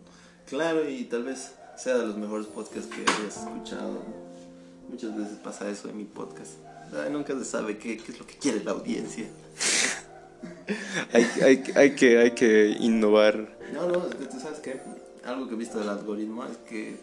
Claro, 0.49 0.89
y 0.89 1.03
tal 1.03 1.23
vez 1.23 1.51
sea 1.77 1.97
de 1.97 2.05
los 2.07 2.17
mejores 2.17 2.47
podcasts 2.47 2.87
que 2.87 3.01
hayas 3.01 3.37
escuchado. 3.37 4.01
Muchas 4.89 5.15
veces 5.17 5.37
pasa 5.43 5.69
eso 5.69 5.89
en 5.89 5.97
mi 5.97 6.05
podcast. 6.05 6.51
Ay, 6.93 7.11
nunca 7.11 7.37
se 7.37 7.43
sabe 7.43 7.77
qué, 7.77 7.97
qué 7.97 8.13
es 8.13 8.19
lo 8.19 8.25
que 8.25 8.37
quiere 8.37 8.63
la 8.63 8.71
audiencia. 8.71 9.25
Hay, 11.13 11.23
hay, 11.43 11.63
hay, 11.75 11.95
que, 11.95 12.17
hay 12.19 12.31
que 12.31 12.75
innovar. 12.79 13.57
No, 13.73 13.87
no, 13.87 13.99
tú 13.99 14.39
sabes 14.39 14.59
que 14.59 14.79
algo 15.25 15.47
que 15.47 15.55
he 15.55 15.57
visto 15.57 15.79
del 15.79 15.89
algoritmo 15.89 16.45
es 16.45 16.57
que 16.69 16.99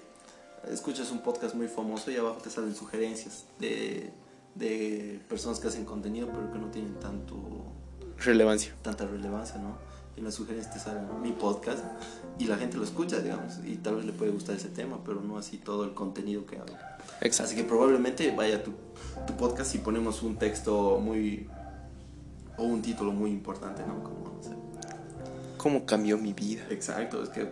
escuchas 0.70 1.10
un 1.10 1.20
podcast 1.22 1.54
muy 1.54 1.68
famoso 1.68 2.10
y 2.10 2.16
abajo 2.16 2.38
te 2.42 2.50
salen 2.50 2.74
sugerencias 2.74 3.44
de, 3.58 4.10
de 4.54 5.20
personas 5.28 5.58
que 5.60 5.68
hacen 5.68 5.84
contenido 5.84 6.28
pero 6.32 6.50
que 6.52 6.58
no 6.58 6.70
tienen 6.70 6.94
tanto 7.00 7.36
Relevancia. 8.18 8.74
tanta 8.82 9.06
relevancia, 9.06 9.56
¿no? 9.58 9.76
Y 10.16 10.20
en 10.20 10.24
las 10.26 10.34
sugerencias 10.34 10.72
te 10.72 10.80
salen 10.80 11.06
mi 11.22 11.32
podcast 11.32 11.84
y 12.38 12.46
la 12.46 12.56
gente 12.56 12.76
lo 12.76 12.84
escucha, 12.84 13.18
digamos, 13.20 13.58
y 13.64 13.76
tal 13.76 13.96
vez 13.96 14.04
le 14.06 14.12
puede 14.12 14.30
gustar 14.30 14.56
ese 14.56 14.68
tema, 14.68 15.00
pero 15.04 15.20
no 15.20 15.36
así 15.36 15.58
todo 15.58 15.84
el 15.84 15.92
contenido 15.92 16.46
que 16.46 16.56
hago. 16.56 16.74
Así 16.74 17.26
Exacto. 17.26 17.56
que 17.56 17.64
probablemente 17.64 18.34
vaya 18.34 18.62
tu, 18.62 18.72
tu 19.26 19.36
podcast 19.36 19.70
si 19.72 19.78
ponemos 19.78 20.22
un 20.22 20.36
texto 20.36 20.98
muy 21.00 21.48
o 22.56 22.64
un 22.64 22.82
título 22.82 23.12
muy 23.12 23.30
importante, 23.30 23.82
¿no? 23.86 24.02
Como, 24.02 24.36
no 24.36 24.42
sé. 24.42 24.50
¿Cómo 25.56 25.84
cambió 25.86 26.18
mi 26.18 26.32
vida? 26.32 26.64
Exacto, 26.70 27.22
es 27.22 27.28
que 27.30 27.48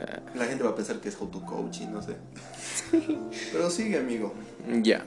Ah, 0.00 0.20
la 0.34 0.44
gente 0.44 0.62
va 0.62 0.70
a 0.70 0.74
pensar 0.74 1.00
que 1.00 1.08
es 1.08 1.16
auto-coaching, 1.20 1.88
no 1.88 2.02
sé. 2.02 2.16
Pero 3.52 3.70
sigue, 3.70 3.98
amigo. 3.98 4.32
Ya. 4.82 5.04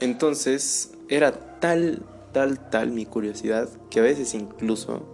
Entonces, 0.00 0.92
era 1.08 1.32
tal, 1.32 2.02
tal, 2.32 2.70
tal 2.70 2.90
mi 2.90 3.06
curiosidad 3.06 3.68
que 3.90 4.00
a 4.00 4.02
veces 4.02 4.34
incluso... 4.34 5.12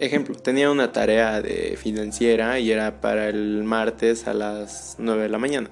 Ejemplo, 0.00 0.36
tenía 0.36 0.70
una 0.70 0.92
tarea 0.92 1.42
de 1.42 1.76
financiera 1.76 2.60
y 2.60 2.70
era 2.70 3.00
para 3.00 3.28
el 3.28 3.64
martes 3.64 4.28
a 4.28 4.34
las 4.34 4.94
9 4.98 5.24
de 5.24 5.28
la 5.28 5.38
mañana. 5.38 5.70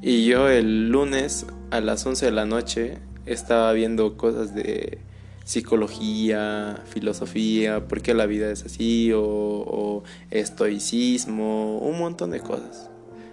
Y 0.00 0.26
yo 0.26 0.48
el 0.48 0.88
lunes 0.88 1.46
a 1.72 1.80
las 1.80 2.06
11 2.06 2.26
de 2.26 2.32
la 2.32 2.46
noche 2.46 2.98
estaba 3.32 3.72
viendo 3.72 4.16
cosas 4.16 4.54
de 4.54 4.98
psicología, 5.44 6.82
filosofía, 6.88 7.88
por 7.88 8.02
qué 8.02 8.14
la 8.14 8.26
vida 8.26 8.50
es 8.50 8.64
así, 8.64 9.12
o, 9.12 9.22
o 9.22 10.04
estoicismo, 10.30 11.78
un 11.78 11.98
montón 11.98 12.30
de 12.30 12.40
cosas. 12.40 12.88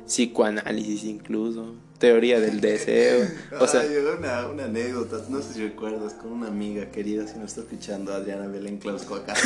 psicoanálisis 0.05 1.03
incluso, 1.03 1.75
teoría 1.99 2.39
del 2.39 2.61
deseo. 2.67 3.27
O 3.59 3.67
sea, 3.67 3.81
Ay, 3.81 3.89
una, 3.97 4.47
una 4.47 4.65
anécdota, 4.65 5.17
no 5.29 5.41
sé 5.41 5.53
si 5.53 5.61
recuerdas, 5.63 6.13
con 6.13 6.31
una 6.31 6.47
amiga 6.47 6.89
querida, 6.91 7.27
si 7.27 7.37
nos 7.37 7.49
está 7.49 7.61
escuchando, 7.61 8.13
Adriana 8.13 8.47
Belén 8.47 8.77
Clausco 8.77 9.15
acá. 9.15 9.35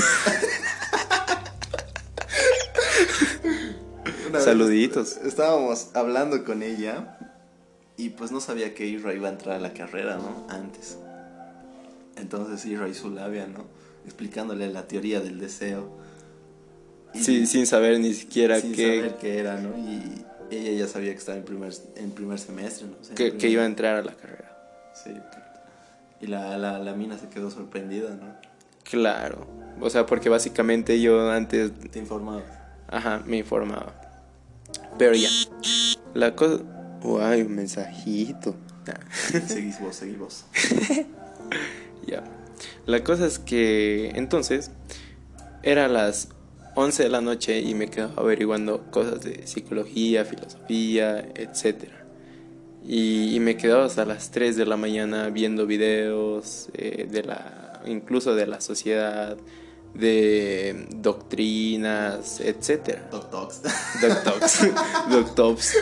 Saluditos. 4.40 5.18
Estábamos 5.18 5.90
hablando 5.94 6.46
con 6.46 6.64
ella 6.64 7.18
y 7.98 8.10
pues 8.10 8.32
no 8.32 8.40
sabía 8.40 8.74
que 8.74 8.86
Isra 8.88 9.14
iba 9.14 9.28
a 9.28 9.32
entrar 9.32 9.56
a 9.58 9.60
la 9.60 9.74
carrera, 9.74 10.18
¿no? 10.18 10.46
Antes. 10.50 10.98
Entonces 12.16 12.66
Isra 12.66 12.88
hizo 12.88 13.10
labia, 13.10 13.48
¿no? 13.48 13.66
Explicándole 14.06 14.68
la 14.72 14.88
teoría 14.88 15.20
del 15.22 15.40
deseo. 15.40 15.90
Y- 17.14 17.20
sí, 17.24 17.46
sin 17.46 17.66
saber 17.66 18.00
ni 18.00 18.14
siquiera 18.14 18.60
sin 18.60 18.74
qué, 18.74 18.98
saber 18.98 19.18
qué 19.18 19.40
era, 19.40 19.60
¿no? 19.60 19.78
Y 19.78 20.26
ella 20.50 20.72
ya 20.72 20.88
sabía 20.88 21.12
que 21.12 21.20
estaba 21.20 21.38
en 21.38 21.46
primer, 21.46 21.74
en 21.96 22.12
primer 22.12 22.40
semestre, 22.40 22.88
¿no? 22.88 22.94
O 23.00 23.04
sea, 23.04 23.12
en 23.12 23.16
que, 23.16 23.38
que 23.38 23.50
iba 23.50 23.64
a 23.64 23.66
entrar 23.66 23.98
a 23.98 24.02
la 24.02 24.14
carrera. 24.14 24.92
Sí. 24.94 25.12
Y 26.22 26.28
la, 26.28 26.58
la, 26.58 26.80
la 26.80 26.94
mina 26.94 27.18
se 27.18 27.30
quedó 27.30 27.50
sorprendida, 27.50 28.10
¿no? 28.12 28.36
Claro. 28.84 29.48
O 29.80 29.90
sea, 29.90 30.06
porque 30.06 30.30
básicamente 30.30 31.00
yo 31.02 31.32
antes 31.32 31.72
Te 31.92 32.00
informaba. 32.00 32.44
Ajá, 32.88 33.24
me 33.26 33.38
informaba. 33.38 33.94
Pero 34.98 35.16
ya. 35.16 35.30
La 36.14 36.36
cosa. 36.36 36.60
Uy, 37.04 37.42
un 37.42 37.56
mensajito. 37.56 38.56
Ah, 38.88 39.00
seguís 39.48 39.80
vos, 39.80 39.96
seguís 39.96 40.20
vos. 40.20 40.46
ya. 42.08 42.24
La 42.86 43.04
cosa 43.04 43.26
es 43.26 43.40
que 43.40 44.10
entonces 44.16 44.72
era 45.64 45.88
las 45.88 46.30
11 46.76 47.04
de 47.04 47.10
la 47.10 47.22
noche 47.22 47.60
y 47.60 47.74
me 47.74 47.90
quedaba 47.90 48.14
averiguando 48.18 48.90
cosas 48.92 49.22
de 49.22 49.46
psicología, 49.46 50.26
filosofía, 50.26 51.20
etc. 51.36 51.90
Y, 52.84 53.36
y 53.36 53.40
me 53.40 53.58
quedaba 53.58 53.86
hasta 53.86 54.06
las 54.06 54.32
3 54.32 54.56
de 54.56 54.66
la 54.66 54.78
mañana 54.78 55.30
viendo 55.30 55.66
videos 55.66 56.70
eh, 56.74 57.08
de 57.10 57.24
la, 57.24 57.82
incluso 57.86 58.36
de 58.36 58.48
la 58.48 58.62
sociedad, 58.62 59.38
de 59.94 60.88
doctrinas, 60.96 62.40
etc. 62.40 63.00
Doc 63.12 63.30
Docs. 63.30 63.62
Doctops. 64.02 64.70
Doctops. 65.10 65.78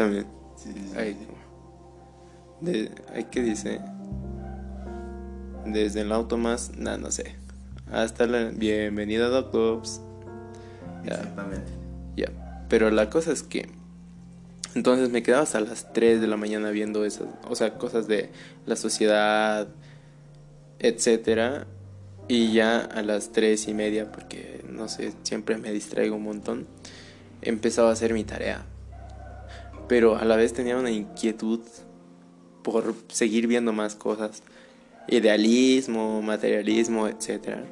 También. 0.00 0.24
Sí, 0.56 0.72
sí, 0.72 0.80
sí. 0.80 0.96
Ay, 0.96 1.14
de, 2.62 2.90
ay, 3.14 3.26
¿qué 3.30 3.42
dice? 3.42 3.82
Desde 5.66 6.00
el 6.00 6.10
auto 6.12 6.38
más, 6.38 6.74
nada, 6.74 6.96
no 6.96 7.10
sé. 7.10 7.36
Hasta 7.92 8.26
la 8.26 8.44
bienvenida 8.44 9.28
Doctops. 9.28 10.00
Ya, 11.04 11.16
Exactamente. 11.16 11.70
ya. 12.16 12.64
Pero 12.70 12.90
la 12.90 13.10
cosa 13.10 13.32
es 13.32 13.42
que 13.42 13.68
entonces 14.74 15.10
me 15.10 15.22
quedaba 15.22 15.42
hasta 15.42 15.60
las 15.60 15.92
3 15.92 16.22
de 16.22 16.28
la 16.28 16.38
mañana 16.38 16.70
viendo 16.70 17.04
esas, 17.04 17.26
o 17.46 17.54
sea, 17.54 17.74
cosas 17.76 18.08
de 18.08 18.30
la 18.64 18.76
sociedad, 18.76 19.68
etcétera. 20.78 21.66
Y 22.26 22.54
ya 22.54 22.78
a 22.80 23.02
las 23.02 23.32
tres 23.32 23.68
y 23.68 23.74
media, 23.74 24.10
porque 24.10 24.64
no 24.66 24.88
sé, 24.88 25.12
siempre 25.24 25.58
me 25.58 25.72
distraigo 25.72 26.16
un 26.16 26.22
montón, 26.22 26.66
empezaba 27.42 27.90
a 27.90 27.92
hacer 27.92 28.14
mi 28.14 28.24
tarea. 28.24 28.64
Pero 29.90 30.16
a 30.16 30.24
la 30.24 30.36
vez 30.36 30.52
tenía 30.52 30.76
una 30.76 30.90
inquietud 30.92 31.58
por 32.62 32.94
seguir 33.08 33.48
viendo 33.48 33.72
más 33.72 33.96
cosas. 33.96 34.42
Idealismo, 35.08 36.22
materialismo, 36.22 37.08
etcétera. 37.08 37.64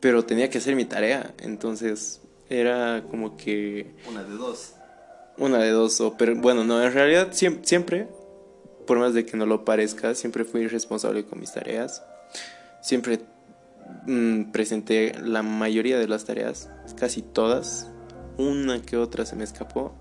Pero 0.00 0.24
tenía 0.24 0.48
que 0.48 0.56
hacer 0.58 0.74
mi 0.74 0.86
tarea, 0.86 1.34
entonces 1.40 2.22
era 2.48 3.04
como 3.10 3.36
que 3.36 3.94
Una 4.08 4.22
de 4.24 4.34
dos. 4.34 4.72
una 5.36 5.58
de 5.58 5.70
dos, 5.70 6.00
o 6.00 6.16
pero 6.16 6.34
bueno, 6.36 6.64
no, 6.64 6.82
en 6.82 6.92
realidad 6.92 7.28
siem- 7.32 7.60
siempre, 7.62 8.08
por 8.86 8.98
más 8.98 9.12
de 9.14 9.26
que 9.26 9.36
no 9.36 9.44
lo 9.44 9.64
parezca, 9.66 10.14
siempre 10.14 10.44
fui 10.44 10.66
responsable 10.68 11.24
con 11.26 11.38
mis 11.38 11.52
tareas. 11.52 12.02
Siempre 12.80 13.20
mm, 14.06 14.50
presenté 14.52 15.12
la 15.22 15.42
mayoría 15.42 15.98
de 15.98 16.08
las 16.08 16.24
tareas, 16.24 16.70
casi 16.98 17.20
todas. 17.20 17.88
Una 18.38 18.80
que 18.80 18.96
otra 18.96 19.26
se 19.26 19.36
me 19.36 19.44
escapó. 19.44 19.92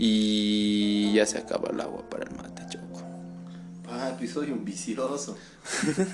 Y 0.00 1.12
ya 1.12 1.26
se 1.26 1.38
acaba 1.38 1.70
el 1.72 1.80
agua 1.80 2.08
para 2.08 2.22
el 2.22 2.36
mate, 2.36 2.62
choco. 2.68 3.02
Papi, 3.84 4.28
soy 4.28 4.52
un 4.52 4.64
vicioso. 4.64 5.36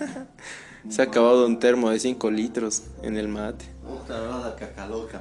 Se 0.89 1.03
ha 1.03 1.05
acabado 1.05 1.45
un 1.45 1.59
termo 1.59 1.91
de 1.91 2.01
5 2.01 2.31
litros 2.31 2.85
en 3.03 3.19
el 3.19 3.29
mate. 3.29 3.67
Puta, 3.87 4.19
no 4.27 4.39
la 4.39 4.57
caca 4.57 4.87
loca. 4.87 5.21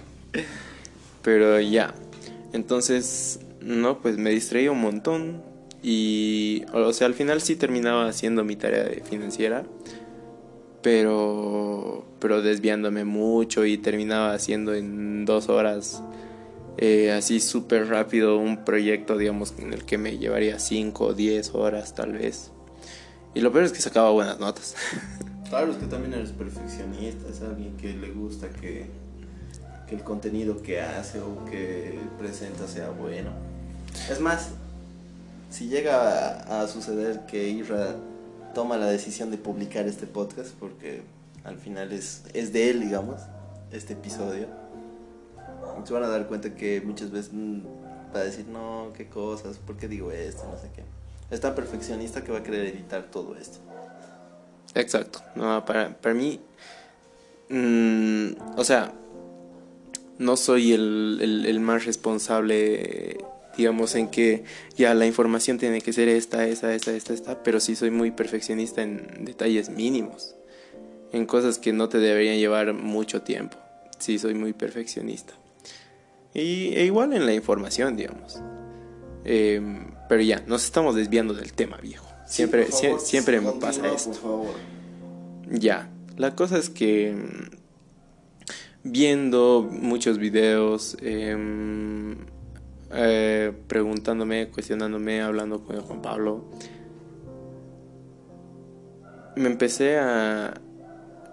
Pero 1.22 1.60
ya. 1.60 1.92
Entonces, 2.54 3.40
no, 3.60 3.98
pues 3.98 4.16
me 4.16 4.30
distraía 4.30 4.70
un 4.70 4.80
montón. 4.80 5.42
Y, 5.82 6.64
o 6.72 6.90
sea, 6.94 7.06
al 7.06 7.14
final 7.14 7.42
sí 7.42 7.54
terminaba 7.54 8.08
haciendo 8.08 8.44
mi 8.44 8.56
tarea 8.56 8.84
de 8.84 9.02
financiera. 9.02 9.66
Pero, 10.80 12.06
pero 12.18 12.40
desviándome 12.40 13.04
mucho 13.04 13.66
y 13.66 13.76
terminaba 13.76 14.32
haciendo 14.32 14.72
en 14.72 15.26
dos 15.26 15.50
horas, 15.50 16.02
eh, 16.76 17.12
así 17.12 17.40
súper 17.40 17.88
rápido, 17.88 18.38
un 18.38 18.64
proyecto, 18.64 19.16
digamos, 19.16 19.54
en 19.58 19.72
el 19.72 19.84
que 19.84 19.98
me 19.98 20.18
llevaría 20.18 20.58
5 20.58 21.04
o 21.04 21.14
10 21.14 21.54
horas 21.54 21.94
tal 21.94 22.12
vez. 22.12 22.50
Y 23.34 23.40
lo 23.40 23.52
peor 23.52 23.64
es 23.64 23.72
que 23.72 23.80
sacaba 23.80 24.10
buenas 24.10 24.38
notas. 24.38 24.74
Claro, 25.50 25.70
es 25.70 25.78
que 25.78 25.86
también 25.86 26.14
eres 26.14 26.32
perfeccionista, 26.32 27.28
es 27.28 27.40
alguien 27.42 27.76
que 27.76 27.92
le 27.92 28.10
gusta 28.10 28.48
que, 28.48 28.86
que 29.86 29.94
el 29.94 30.02
contenido 30.02 30.62
que 30.62 30.80
hace 30.80 31.20
o 31.20 31.44
que 31.44 31.96
presenta 32.18 32.66
sea 32.66 32.88
bueno. 32.88 33.30
Es 34.10 34.20
más, 34.20 34.48
si 35.50 35.68
llega 35.68 36.40
a, 36.40 36.62
a 36.62 36.66
suceder 36.66 37.26
que 37.26 37.50
Isra 37.50 37.94
toma 38.52 38.78
la 38.78 38.86
decisión 38.86 39.30
de 39.30 39.36
publicar 39.36 39.86
este 39.86 40.06
podcast, 40.08 40.54
porque 40.58 41.02
al 41.44 41.58
final 41.58 41.92
es, 41.92 42.22
es 42.32 42.52
de 42.52 42.70
él, 42.70 42.80
digamos, 42.80 43.20
este 43.70 43.92
episodio, 43.92 44.48
se 45.84 45.92
van 45.92 46.02
a 46.04 46.08
dar 46.08 46.26
cuenta 46.26 46.54
que 46.54 46.80
muchas 46.80 47.10
veces 47.10 47.32
mm, 47.32 47.60
va 48.14 48.20
a 48.20 48.24
decir, 48.24 48.46
no, 48.46 48.92
qué 48.96 49.06
cosas, 49.06 49.58
¿por 49.58 49.76
qué 49.76 49.88
digo 49.88 50.10
esto? 50.12 50.42
No 50.50 50.58
sé 50.60 50.68
qué. 50.74 50.82
Es 51.30 51.40
tan 51.40 51.54
perfeccionista 51.54 52.22
que 52.22 52.32
va 52.32 52.38
a 52.38 52.42
querer 52.42 52.66
editar 52.66 53.10
todo 53.10 53.36
esto. 53.36 53.58
Exacto. 54.74 55.20
No, 55.34 55.64
para, 55.64 55.96
para 55.96 56.14
mí, 56.14 56.40
mm, 57.48 58.28
o 58.56 58.64
sea, 58.64 58.92
no 60.18 60.36
soy 60.36 60.72
el, 60.72 61.18
el- 61.20 61.46
el 61.46 61.60
más 61.60 61.84
responsable, 61.86 63.18
digamos, 63.56 63.94
en 63.94 64.08
que 64.08 64.44
ya 64.76 64.94
la 64.94 65.06
información 65.06 65.58
tiene 65.58 65.80
que 65.80 65.92
ser 65.92 66.08
esta, 66.08 66.46
esta, 66.46 66.74
esta, 66.74 66.92
esta, 66.92 67.12
esta, 67.14 67.42
pero 67.42 67.60
sí 67.60 67.74
soy 67.76 67.90
muy 67.90 68.10
perfeccionista 68.10 68.82
en 68.82 69.24
detalles 69.24 69.70
mínimos, 69.70 70.34
en 71.12 71.26
cosas 71.26 71.58
que 71.58 71.72
no 71.72 71.88
te 71.88 71.98
deberían 71.98 72.38
llevar 72.38 72.72
mucho 72.74 73.22
tiempo. 73.22 73.56
Sí, 73.98 74.18
soy 74.18 74.34
muy 74.34 74.52
perfeccionista. 74.52 75.34
Y, 76.34 76.74
e 76.74 76.84
igual 76.84 77.12
en 77.12 77.26
la 77.26 77.32
información, 77.32 77.96
digamos. 77.96 78.40
Em, 79.24 79.86
pero 80.08 80.20
ya, 80.22 80.42
nos 80.46 80.64
estamos 80.64 80.96
desviando 80.96 81.32
del 81.32 81.52
tema, 81.52 81.78
viejo. 81.78 82.06
Siempre, 82.26 82.66
Sí, 82.70 82.86
favor, 82.86 83.00
siempre 83.00 83.40
me 83.40 83.52
pasa 83.52 83.92
esto. 83.92 84.10
Por 84.10 84.20
favor. 84.20 84.54
Ya, 85.50 85.88
la 86.16 86.34
cosa 86.34 86.58
es 86.58 86.70
que 86.70 87.14
viendo 88.82 89.68
muchos 89.70 90.18
videos, 90.18 90.96
em, 91.00 92.16
eh, 92.92 93.52
preguntándome, 93.66 94.48
cuestionándome, 94.48 95.22
hablando 95.22 95.64
con 95.64 95.80
Juan 95.80 96.02
Pablo, 96.02 96.44
me 99.36 99.46
empecé 99.46 99.98
a 99.98 100.60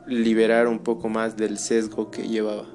liberar 0.08 0.68
un 0.68 0.80
poco 0.80 1.10
más 1.10 1.38
del 1.38 1.58
sesgo 1.58 2.10
que 2.10 2.28
llevaba. 2.28 2.66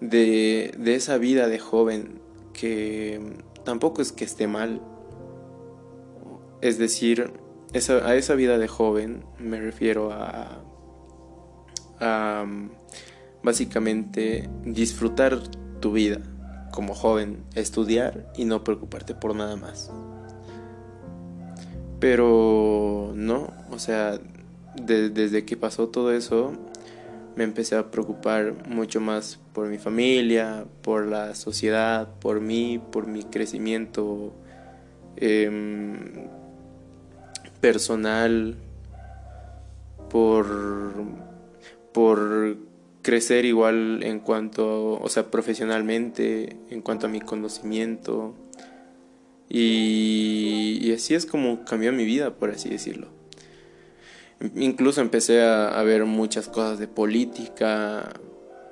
De, 0.00 0.74
de 0.78 0.94
esa 0.94 1.18
vida 1.18 1.46
de 1.48 1.58
joven 1.58 2.20
que 2.52 3.20
tampoco 3.64 4.00
es 4.02 4.12
que 4.12 4.24
esté 4.24 4.46
mal. 4.46 4.80
Es 6.62 6.78
decir, 6.78 7.32
esa, 7.72 8.06
a 8.06 8.14
esa 8.16 8.34
vida 8.34 8.58
de 8.58 8.68
joven 8.68 9.24
me 9.38 9.60
refiero 9.60 10.10
a, 10.12 10.62
a 12.00 12.44
mm, 12.46 12.70
básicamente 13.42 14.48
disfrutar 14.64 15.38
tu 15.80 15.92
vida 15.92 16.20
como 16.70 16.94
joven, 16.94 17.42
estudiar 17.54 18.32
y 18.36 18.44
no 18.44 18.62
preocuparte 18.64 19.14
por 19.14 19.34
nada 19.34 19.56
más. 19.56 19.90
Pero 21.98 23.12
no, 23.14 23.52
o 23.70 23.78
sea, 23.78 24.18
de- 24.74 25.10
desde 25.10 25.44
que 25.44 25.56
pasó 25.56 25.88
todo 25.88 26.12
eso, 26.12 26.52
me 27.40 27.44
empecé 27.44 27.74
a 27.74 27.90
preocupar 27.90 28.68
mucho 28.68 29.00
más 29.00 29.40
por 29.54 29.66
mi 29.68 29.78
familia, 29.78 30.66
por 30.82 31.06
la 31.06 31.34
sociedad, 31.34 32.06
por 32.20 32.38
mí, 32.42 32.78
por 32.92 33.06
mi 33.06 33.22
crecimiento 33.22 34.34
em, 35.16 36.28
personal, 37.62 38.56
por, 40.10 40.92
por 41.94 42.58
crecer 43.00 43.46
igual 43.46 44.02
en 44.02 44.20
cuanto, 44.20 45.00
o 45.00 45.08
sea, 45.08 45.30
profesionalmente, 45.30 46.58
en 46.68 46.82
cuanto 46.82 47.06
a 47.06 47.08
mi 47.08 47.22
conocimiento. 47.22 48.34
Y, 49.48 50.78
y 50.82 50.92
así 50.92 51.14
es 51.14 51.24
como 51.24 51.64
cambió 51.64 51.90
mi 51.90 52.04
vida, 52.04 52.34
por 52.34 52.50
así 52.50 52.68
decirlo. 52.68 53.19
Incluso 54.56 55.00
empecé 55.00 55.42
a, 55.42 55.78
a 55.78 55.82
ver 55.82 56.04
muchas 56.06 56.48
cosas 56.48 56.78
de 56.78 56.88
política. 56.88 58.08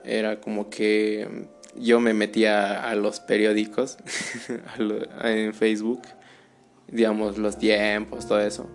Era 0.04 0.40
como 0.40 0.70
que 0.70 1.48
yo 1.76 2.00
me 2.00 2.14
metía 2.14 2.88
a 2.88 2.94
los 2.94 3.20
periódicos 3.20 3.98
a 4.76 4.80
lo- 4.82 5.04
en 5.22 5.52
Facebook, 5.52 6.02
digamos, 6.90 7.36
los 7.38 7.58
tiempos, 7.58 8.26
todo 8.26 8.40
eso. 8.40 8.66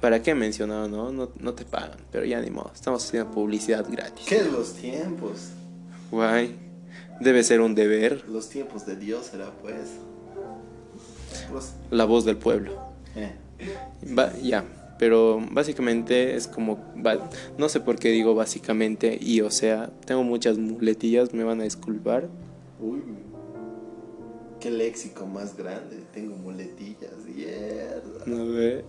¿Para 0.00 0.22
qué 0.22 0.34
mencionaba, 0.34 0.86
no? 0.88 1.10
no? 1.10 1.30
No 1.40 1.54
te 1.54 1.64
pagan, 1.64 1.96
pero 2.12 2.26
ya 2.26 2.40
ni 2.40 2.50
modo, 2.50 2.70
estamos 2.74 3.02
haciendo 3.04 3.30
publicidad 3.30 3.86
gratis. 3.90 4.26
¿Qué 4.28 4.42
los 4.44 4.74
tiempos? 4.74 5.48
Guay, 6.10 6.54
debe 7.20 7.42
ser 7.42 7.62
un 7.62 7.74
deber, 7.74 8.22
Los 8.28 8.50
tiempos 8.50 8.84
de 8.84 8.96
Dios 8.96 9.26
será 9.26 9.50
pues. 9.62 9.92
Pues, 11.50 11.72
la 11.90 12.04
voz 12.04 12.24
del 12.26 12.36
pueblo. 12.36 12.72
eh. 13.16 13.32
Va- 14.16 14.32
ya, 14.42 14.64
pero 14.98 15.40
básicamente 15.50 16.36
es 16.36 16.46
como, 16.46 16.78
no 17.58 17.68
sé 17.68 17.80
por 17.80 17.96
qué 17.98 18.10
digo 18.10 18.34
básicamente 18.34 19.18
y 19.20 19.40
o 19.40 19.50
sea, 19.50 19.90
tengo 20.04 20.22
muchas 20.22 20.58
muletillas, 20.58 21.34
me 21.34 21.44
van 21.44 21.60
a 21.60 21.64
disculpar. 21.64 22.28
Uy, 22.80 23.02
qué 24.60 24.70
léxico 24.70 25.26
más 25.26 25.56
grande. 25.56 26.02
Tengo 26.12 26.36
muletillas, 26.36 27.12
mierda. 27.26 28.24
No 28.26 28.46
ve. 28.46 28.84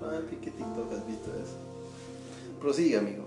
Papi, 0.00 0.36
¿qué 0.36 0.50
TikTok 0.50 0.92
has 0.92 1.06
visto 1.06 1.30
eso? 1.34 1.56
Prosigue, 2.60 2.98
amigo. 2.98 3.24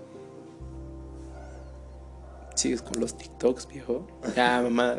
Sigues 2.54 2.82
con 2.82 3.00
los 3.00 3.16
TikToks, 3.16 3.68
viejo. 3.68 4.06
Ya, 4.36 4.62
mamá. 4.62 4.98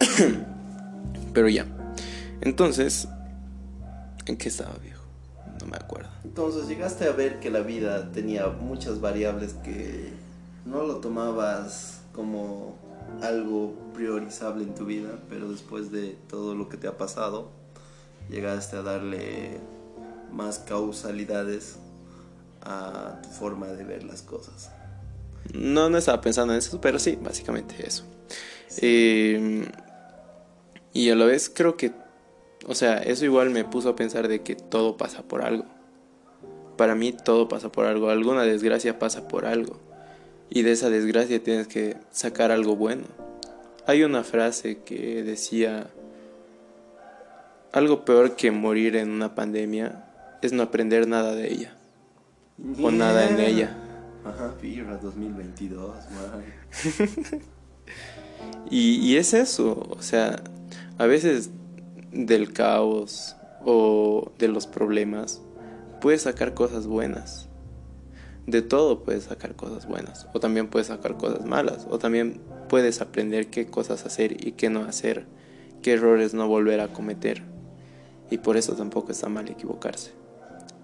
Pero 1.32 1.48
ya. 1.48 1.66
Entonces, 2.40 3.08
¿en 4.26 4.36
qué 4.36 4.48
estaba, 4.48 4.74
viejo? 4.82 4.95
No 5.66 5.72
me 5.72 5.76
acuerdo. 5.78 6.08
Entonces 6.22 6.68
llegaste 6.68 7.08
a 7.08 7.12
ver 7.12 7.40
que 7.40 7.50
la 7.50 7.60
vida 7.60 8.12
tenía 8.12 8.46
muchas 8.46 9.00
variables 9.00 9.54
que 9.54 10.12
no 10.64 10.84
lo 10.84 10.96
tomabas 10.98 12.02
como 12.12 12.76
algo 13.20 13.74
priorizable 13.92 14.62
en 14.62 14.74
tu 14.74 14.84
vida, 14.84 15.18
pero 15.28 15.50
después 15.50 15.90
de 15.90 16.16
todo 16.28 16.54
lo 16.54 16.68
que 16.68 16.76
te 16.76 16.86
ha 16.86 16.96
pasado, 16.96 17.50
llegaste 18.30 18.76
a 18.76 18.82
darle 18.82 19.58
más 20.32 20.60
causalidades 20.60 21.76
a 22.62 23.20
tu 23.22 23.28
forma 23.30 23.66
de 23.66 23.82
ver 23.82 24.04
las 24.04 24.22
cosas. 24.22 24.70
No, 25.52 25.90
no 25.90 25.98
estaba 25.98 26.20
pensando 26.20 26.52
en 26.52 26.60
eso, 26.60 26.80
pero 26.80 27.00
sí, 27.00 27.18
básicamente 27.20 27.84
eso. 27.84 28.04
Eh, 28.78 29.68
y 30.92 31.10
a 31.10 31.16
la 31.16 31.24
vez 31.24 31.50
creo 31.52 31.76
que, 31.76 31.92
o 32.66 32.74
sea, 32.74 32.98
eso 32.98 33.24
igual 33.24 33.50
me 33.50 33.64
puso 33.64 33.90
a 33.90 33.96
pensar 33.96 34.26
de 34.28 34.42
que 34.42 34.56
todo 34.56 34.96
pasa 34.96 35.22
por 35.22 35.42
algo. 35.42 35.64
Para 36.76 36.94
mí 36.94 37.12
todo 37.12 37.48
pasa 37.48 37.70
por 37.70 37.86
algo, 37.86 38.10
alguna 38.10 38.42
desgracia 38.42 38.98
pasa 38.98 39.28
por 39.28 39.46
algo. 39.46 39.78
Y 40.50 40.62
de 40.62 40.72
esa 40.72 40.90
desgracia 40.90 41.42
tienes 41.42 41.68
que 41.68 41.96
sacar 42.10 42.50
algo 42.50 42.76
bueno. 42.76 43.04
Hay 43.86 44.02
una 44.02 44.24
frase 44.24 44.78
que 44.78 45.22
decía, 45.22 45.88
algo 47.72 48.04
peor 48.04 48.34
que 48.34 48.50
morir 48.50 48.96
en 48.96 49.10
una 49.10 49.34
pandemia 49.34 50.04
es 50.42 50.52
no 50.52 50.64
aprender 50.64 51.06
nada 51.06 51.34
de 51.34 51.52
ella. 51.52 51.76
O 52.82 52.90
nada 52.90 53.28
en 53.28 53.38
ella. 53.38 53.76
Ajá, 54.24 54.54
Pirra 54.60 54.96
2022, 54.96 55.94
man. 56.10 56.44
Y, 58.70 58.96
y 58.98 59.16
es 59.16 59.34
eso, 59.34 59.86
o 59.88 60.02
sea, 60.02 60.42
a 60.98 61.06
veces 61.06 61.50
del 62.16 62.52
caos 62.52 63.36
o 63.64 64.32
de 64.38 64.48
los 64.48 64.66
problemas 64.66 65.42
puedes 66.00 66.22
sacar 66.22 66.54
cosas 66.54 66.86
buenas. 66.86 67.48
De 68.46 68.62
todo 68.62 69.02
puedes 69.02 69.24
sacar 69.24 69.56
cosas 69.56 69.86
buenas. 69.86 70.28
O 70.32 70.40
también 70.40 70.68
puedes 70.68 70.86
sacar 70.86 71.16
cosas 71.16 71.44
malas. 71.44 71.86
O 71.90 71.98
también 71.98 72.40
puedes 72.68 73.00
aprender 73.00 73.48
qué 73.48 73.66
cosas 73.66 74.06
hacer 74.06 74.46
y 74.46 74.52
qué 74.52 74.70
no 74.70 74.84
hacer. 74.84 75.26
Qué 75.82 75.94
errores 75.94 76.32
no 76.32 76.46
volver 76.46 76.80
a 76.80 76.92
cometer. 76.92 77.42
Y 78.30 78.38
por 78.38 78.56
eso 78.56 78.74
tampoco 78.74 79.12
está 79.12 79.28
mal 79.28 79.48
equivocarse. 79.48 80.12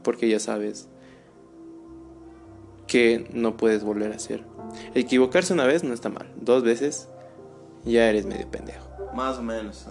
Porque 0.02 0.28
ya 0.28 0.40
sabes 0.40 0.88
que 2.88 3.30
no 3.32 3.56
puedes 3.56 3.84
volver 3.84 4.12
a 4.12 4.16
hacer. 4.16 4.44
Equivocarse 4.94 5.52
una 5.52 5.64
vez 5.64 5.84
no 5.84 5.94
está 5.94 6.08
mal. 6.08 6.32
Dos 6.40 6.64
veces 6.64 7.08
ya 7.84 8.08
eres 8.08 8.26
medio 8.26 8.50
pendejo. 8.50 8.88
Más 9.14 9.38
o 9.38 9.42
menos. 9.42 9.86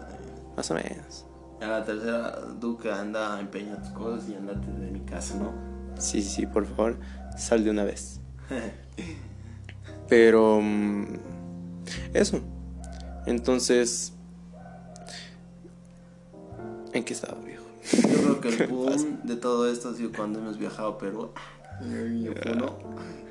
Más 0.58 0.70
o 0.72 0.74
menos. 0.74 1.26
A 1.62 1.68
la 1.68 1.84
tercera, 1.84 2.40
Duca 2.60 3.00
anda 3.00 3.36
a 3.36 3.40
empeñar 3.40 3.82
tus 3.82 3.92
cosas 3.92 4.28
y 4.30 4.34
andate 4.36 4.66
de 4.72 4.92
mi 4.92 5.02
casa, 5.02 5.36
¿no? 5.36 5.54
Sí, 6.00 6.22
sí, 6.24 6.46
por 6.48 6.66
favor, 6.66 6.98
sal 7.38 7.64
de 7.64 7.70
una 7.70 7.84
vez. 7.84 8.20
Pero... 10.10 10.60
mm, 10.62 11.06
Eso. 12.14 12.42
Entonces... 13.28 14.14
¿En 16.94 17.04
qué 17.04 17.14
estaba, 17.14 17.40
viejo? 17.42 17.64
Yo 17.94 18.40
creo 18.40 18.42
que 18.42 18.64
el 18.64 18.68
boom 18.72 19.20
de 19.24 19.36
todo 19.36 19.70
esto 19.70 19.90
ha 19.90 19.94
sido 19.94 20.12
cuando 20.12 20.40
hemos 20.40 20.58
viajado 20.58 20.90
a 20.90 20.98
Perú. 20.98 21.30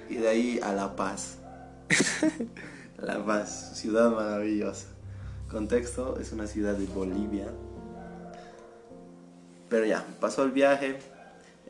y 0.09 0.15
de 0.15 0.29
ahí 0.29 0.61
a 0.63 0.73
La 0.73 0.95
Paz. 0.95 1.39
La 3.03 3.25
Paz, 3.25 3.73
ciudad 3.75 4.11
maravillosa. 4.13 4.87
Contexto, 5.51 6.19
es 6.21 6.33
una 6.33 6.47
ciudad 6.47 6.75
de 6.75 6.87
Bolivia. 6.87 7.49
Pero 9.71 9.87
ya, 9.87 10.05
pasó 10.21 10.43
el 10.43 10.51
viaje. 10.51 10.99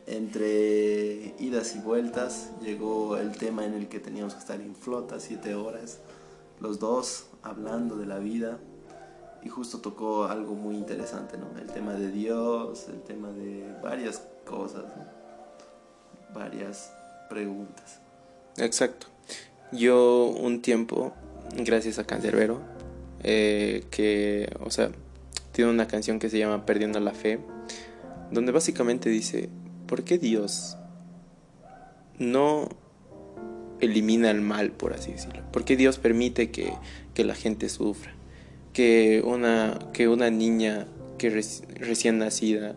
Entre 0.06 1.34
idas 1.38 1.76
y 1.76 1.78
vueltas 1.78 2.50
llegó 2.60 3.16
el 3.16 3.32
tema 3.32 3.64
en 3.64 3.74
el 3.74 3.88
que 3.88 4.00
teníamos 4.00 4.34
que 4.34 4.40
estar 4.40 4.60
en 4.60 4.74
flota 4.74 5.20
siete 5.20 5.54
horas. 5.54 5.98
Los 6.58 6.80
dos 6.80 7.26
hablando 7.42 7.96
de 7.96 8.06
la 8.06 8.18
vida. 8.18 8.58
Y 9.42 9.48
justo 9.48 9.78
tocó 9.78 10.24
algo 10.24 10.54
muy 10.54 10.74
interesante, 10.74 11.38
¿no? 11.38 11.46
El 11.58 11.68
tema 11.68 11.94
de 11.94 12.10
Dios, 12.10 12.88
el 12.88 13.00
tema 13.02 13.30
de 13.30 13.64
varias 13.82 14.22
cosas. 14.44 14.84
Varias 16.34 16.92
preguntas. 17.28 18.00
Exacto. 18.56 19.06
Yo 19.72 20.26
un 20.26 20.60
tiempo, 20.60 21.12
gracias 21.56 21.98
a 21.98 22.04
Cancerbero, 22.04 22.60
eh, 23.22 23.84
que, 23.90 24.52
o 24.60 24.70
sea, 24.70 24.90
tiene 25.52 25.70
una 25.70 25.86
canción 25.86 26.18
que 26.18 26.28
se 26.28 26.38
llama 26.38 26.66
Perdiendo 26.66 27.00
la 27.00 27.12
Fe, 27.12 27.38
donde 28.30 28.52
básicamente 28.52 29.10
dice, 29.10 29.48
¿por 29.86 30.04
qué 30.04 30.18
Dios 30.18 30.76
no 32.18 32.68
elimina 33.80 34.30
el 34.30 34.40
mal, 34.40 34.72
por 34.72 34.92
así 34.92 35.12
decirlo? 35.12 35.42
¿Por 35.52 35.64
qué 35.64 35.76
Dios 35.76 35.98
permite 35.98 36.50
que, 36.50 36.72
que 37.14 37.24
la 37.24 37.34
gente 37.34 37.68
sufra? 37.68 38.12
Que 38.72 39.22
una, 39.24 39.78
que 39.92 40.06
una 40.08 40.30
niña 40.30 40.86
que 41.18 41.32
reci- 41.32 41.66
recién 41.74 42.18
nacida 42.18 42.76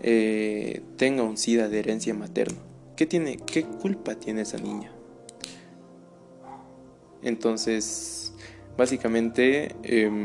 eh, 0.00 0.82
tenga 0.96 1.22
un 1.22 1.36
SIDA 1.36 1.68
de 1.68 1.78
herencia 1.78 2.14
materna. 2.14 2.58
¿Qué, 2.96 3.06
tiene, 3.06 3.36
¿Qué 3.36 3.64
culpa 3.64 4.14
tiene 4.14 4.42
esa 4.42 4.58
niña? 4.58 4.90
Entonces, 7.22 8.32
básicamente, 8.76 9.76
em, 9.84 10.22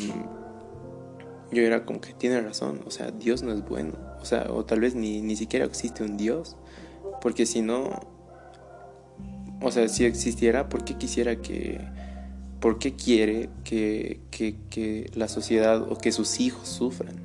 yo 1.52 1.62
era 1.62 1.86
como 1.86 2.02
que 2.02 2.14
tiene 2.14 2.42
razón, 2.42 2.82
o 2.86 2.92
sea, 2.92 3.12
Dios 3.12 3.44
no 3.44 3.54
es 3.54 3.64
bueno, 3.68 3.94
o 4.34 4.66
tal 4.66 4.80
vez 4.80 4.96
ni, 4.96 5.22
ni 5.22 5.36
siquiera 5.36 5.66
existe 5.66 6.04
un 6.04 6.18
Dios, 6.18 6.56
porque 7.22 7.46
si 7.46 7.62
no, 7.62 8.00
o 9.62 9.72
sea, 9.72 9.88
si 9.88 10.06
existiera, 10.06 10.70
¿por 10.70 10.84
qué 10.84 10.96
quisiera 10.96 11.38
que, 11.38 11.80
por 12.60 12.80
qué 12.80 12.94
quiere 12.94 13.50
que, 13.64 14.20
que, 14.32 14.56
que 14.70 15.10
la 15.16 15.28
sociedad 15.28 15.82
o 15.92 15.98
que 15.98 16.12
sus 16.12 16.40
hijos 16.40 16.68
sufran? 16.68 17.16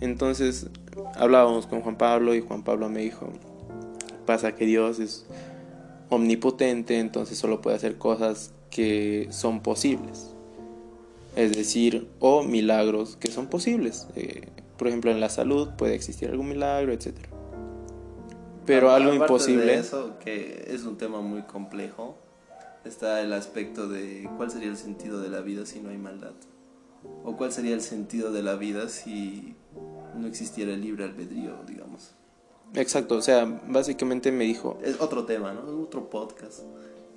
Entonces, 0.00 0.68
hablábamos 1.14 1.66
con 1.66 1.80
Juan 1.80 1.96
Pablo 1.96 2.34
y 2.34 2.40
Juan 2.40 2.62
Pablo 2.62 2.88
me 2.88 3.00
dijo, 3.00 3.28
pasa 4.26 4.54
que 4.54 4.66
Dios 4.66 4.98
es 4.98 5.26
omnipotente, 6.10 6.98
entonces 6.98 7.38
solo 7.38 7.60
puede 7.60 7.76
hacer 7.76 7.96
cosas 7.96 8.52
que 8.70 9.28
son 9.30 9.60
posibles. 9.60 10.30
Es 11.34 11.54
decir, 11.54 12.08
o 12.18 12.42
milagros 12.42 13.16
que 13.16 13.30
son 13.30 13.46
posibles. 13.46 14.06
Eh, 14.16 14.48
por 14.78 14.88
ejemplo, 14.88 15.10
en 15.10 15.20
la 15.20 15.28
salud 15.28 15.70
puede 15.76 15.94
existir 15.94 16.30
algún 16.30 16.48
milagro, 16.48 16.92
etc. 16.92 17.14
Pero 18.64 18.90
algo 18.90 19.10
de 19.10 19.16
imposible. 19.16 19.74
eso, 19.74 20.18
que 20.18 20.64
es 20.68 20.84
un 20.84 20.98
tema 20.98 21.20
muy 21.20 21.42
complejo, 21.42 22.18
está 22.84 23.20
el 23.20 23.32
aspecto 23.32 23.88
de 23.88 24.28
cuál 24.36 24.50
sería 24.50 24.68
el 24.68 24.76
sentido 24.76 25.20
de 25.20 25.28
la 25.28 25.40
vida 25.40 25.66
si 25.66 25.80
no 25.80 25.90
hay 25.90 25.98
maldad. 25.98 26.34
O 27.24 27.36
cuál 27.36 27.52
sería 27.52 27.74
el 27.74 27.80
sentido 27.80 28.32
de 28.32 28.42
la 28.42 28.56
vida 28.56 28.88
si 28.88 29.54
no 30.16 30.26
existiera 30.26 30.72
el 30.72 30.80
libre 30.80 31.04
albedrío, 31.04 31.54
digamos. 31.66 32.14
Exacto, 32.74 33.16
o 33.16 33.22
sea, 33.22 33.44
básicamente 33.68 34.32
me 34.32 34.44
dijo, 34.44 34.78
Es 34.82 35.00
otro 35.00 35.24
tema, 35.24 35.52
¿no? 35.52 35.60
Es 35.60 35.86
otro 35.86 36.10
podcast. 36.10 36.60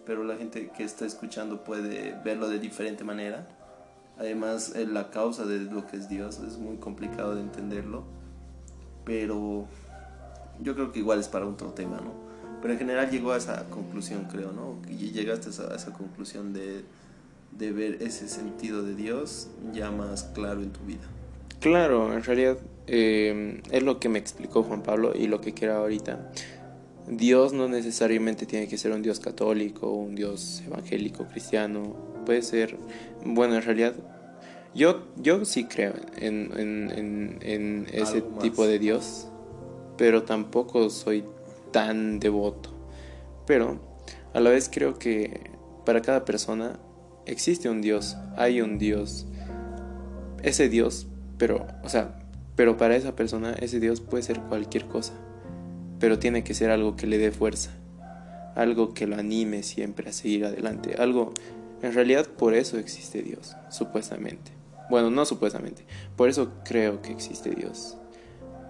pero 0.05 0.23
la 0.23 0.35
gente 0.37 0.71
que 0.75 0.83
está 0.83 1.05
escuchando 1.05 1.63
puede 1.63 2.15
verlo 2.23 2.49
de 2.49 2.59
diferente 2.59 3.03
manera. 3.03 3.47
Además, 4.19 4.73
eh, 4.75 4.85
la 4.85 5.09
causa 5.09 5.45
de 5.45 5.59
lo 5.59 5.87
que 5.87 5.95
es 5.95 6.09
Dios 6.09 6.39
es 6.45 6.57
muy 6.57 6.75
complicado 6.75 7.35
de 7.35 7.41
entenderlo, 7.41 8.03
pero 9.05 9.65
yo 10.61 10.75
creo 10.75 10.91
que 10.91 10.99
igual 10.99 11.19
es 11.19 11.29
para 11.29 11.47
otro 11.47 11.69
tema, 11.69 11.97
¿no? 11.97 12.11
Pero 12.61 12.73
en 12.73 12.79
general 12.79 13.09
llegó 13.09 13.31
a 13.31 13.37
esa 13.37 13.69
conclusión, 13.69 14.27
creo, 14.29 14.51
¿no? 14.51 14.75
Y 14.89 15.11
llegaste 15.11 15.49
a 15.63 15.73
esa, 15.73 15.93
conclusión 15.93 16.51
de, 16.51 16.83
de 17.57 17.71
ver 17.71 18.03
ese 18.03 18.27
sentido 18.27 18.83
de 18.83 18.93
Dios 18.93 19.47
ya 19.71 19.89
más 19.89 20.23
claro 20.23 20.61
en 20.61 20.71
tu 20.71 20.81
vida. 20.81 21.07
Claro, 21.61 22.13
en 22.13 22.23
realidad 22.23 22.57
eh, 22.87 23.61
es 23.71 23.83
lo 23.83 23.99
que 23.99 24.09
me 24.09 24.19
explicó 24.19 24.63
Juan 24.63 24.83
Pablo 24.83 25.13
y 25.15 25.27
lo 25.27 25.39
que 25.39 25.53
quiero 25.53 25.75
ahorita. 25.75 26.31
Dios 27.09 27.53
no 27.53 27.67
necesariamente 27.67 28.45
tiene 28.45 28.67
que 28.67 28.77
ser 28.77 28.91
un 28.91 29.01
Dios 29.01 29.19
católico, 29.19 29.91
un 29.91 30.15
Dios 30.15 30.61
evangélico, 30.65 31.25
cristiano. 31.25 31.95
Puede 32.25 32.41
ser, 32.43 32.77
bueno, 33.25 33.55
en 33.55 33.63
realidad 33.63 33.95
yo, 34.75 35.07
yo 35.17 35.43
sí 35.45 35.65
creo 35.65 35.93
en, 36.17 36.51
en, 36.57 36.91
en, 36.91 37.39
en 37.41 37.87
ese 37.91 38.21
tipo 38.41 38.67
de 38.67 38.77
Dios, 38.77 39.27
pero 39.97 40.23
tampoco 40.23 40.89
soy 40.89 41.23
tan 41.71 42.19
devoto. 42.19 42.69
Pero 43.47 43.79
a 44.33 44.39
la 44.39 44.51
vez 44.51 44.69
creo 44.71 44.99
que 44.99 45.49
para 45.85 46.01
cada 46.01 46.23
persona 46.23 46.79
existe 47.25 47.69
un 47.69 47.81
Dios, 47.81 48.15
hay 48.37 48.61
un 48.61 48.77
Dios. 48.77 49.25
Ese 50.43 50.69
Dios, 50.69 51.07
pero, 51.37 51.65
o 51.83 51.89
sea, 51.89 52.19
pero 52.55 52.77
para 52.77 52.95
esa 52.95 53.15
persona 53.15 53.53
ese 53.59 53.79
Dios 53.79 54.01
puede 54.01 54.23
ser 54.23 54.39
cualquier 54.41 54.85
cosa, 54.85 55.13
pero 55.99 56.19
tiene 56.19 56.43
que 56.43 56.53
ser 56.53 56.71
algo 56.71 56.95
que 56.95 57.07
le 57.07 57.17
dé 57.17 57.31
fuerza, 57.31 57.71
algo 58.55 58.93
que 58.93 59.07
lo 59.07 59.15
anime 59.17 59.63
siempre 59.63 60.09
a 60.09 60.13
seguir 60.13 60.45
adelante, 60.45 60.95
algo, 60.97 61.33
en 61.81 61.93
realidad 61.93 62.27
por 62.27 62.53
eso 62.53 62.77
existe 62.77 63.21
Dios, 63.21 63.55
supuestamente. 63.69 64.51
Bueno, 64.89 65.11
no 65.11 65.25
supuestamente, 65.25 65.85
por 66.15 66.29
eso 66.29 66.51
creo 66.65 67.01
que 67.01 67.11
existe 67.11 67.51
Dios, 67.51 67.97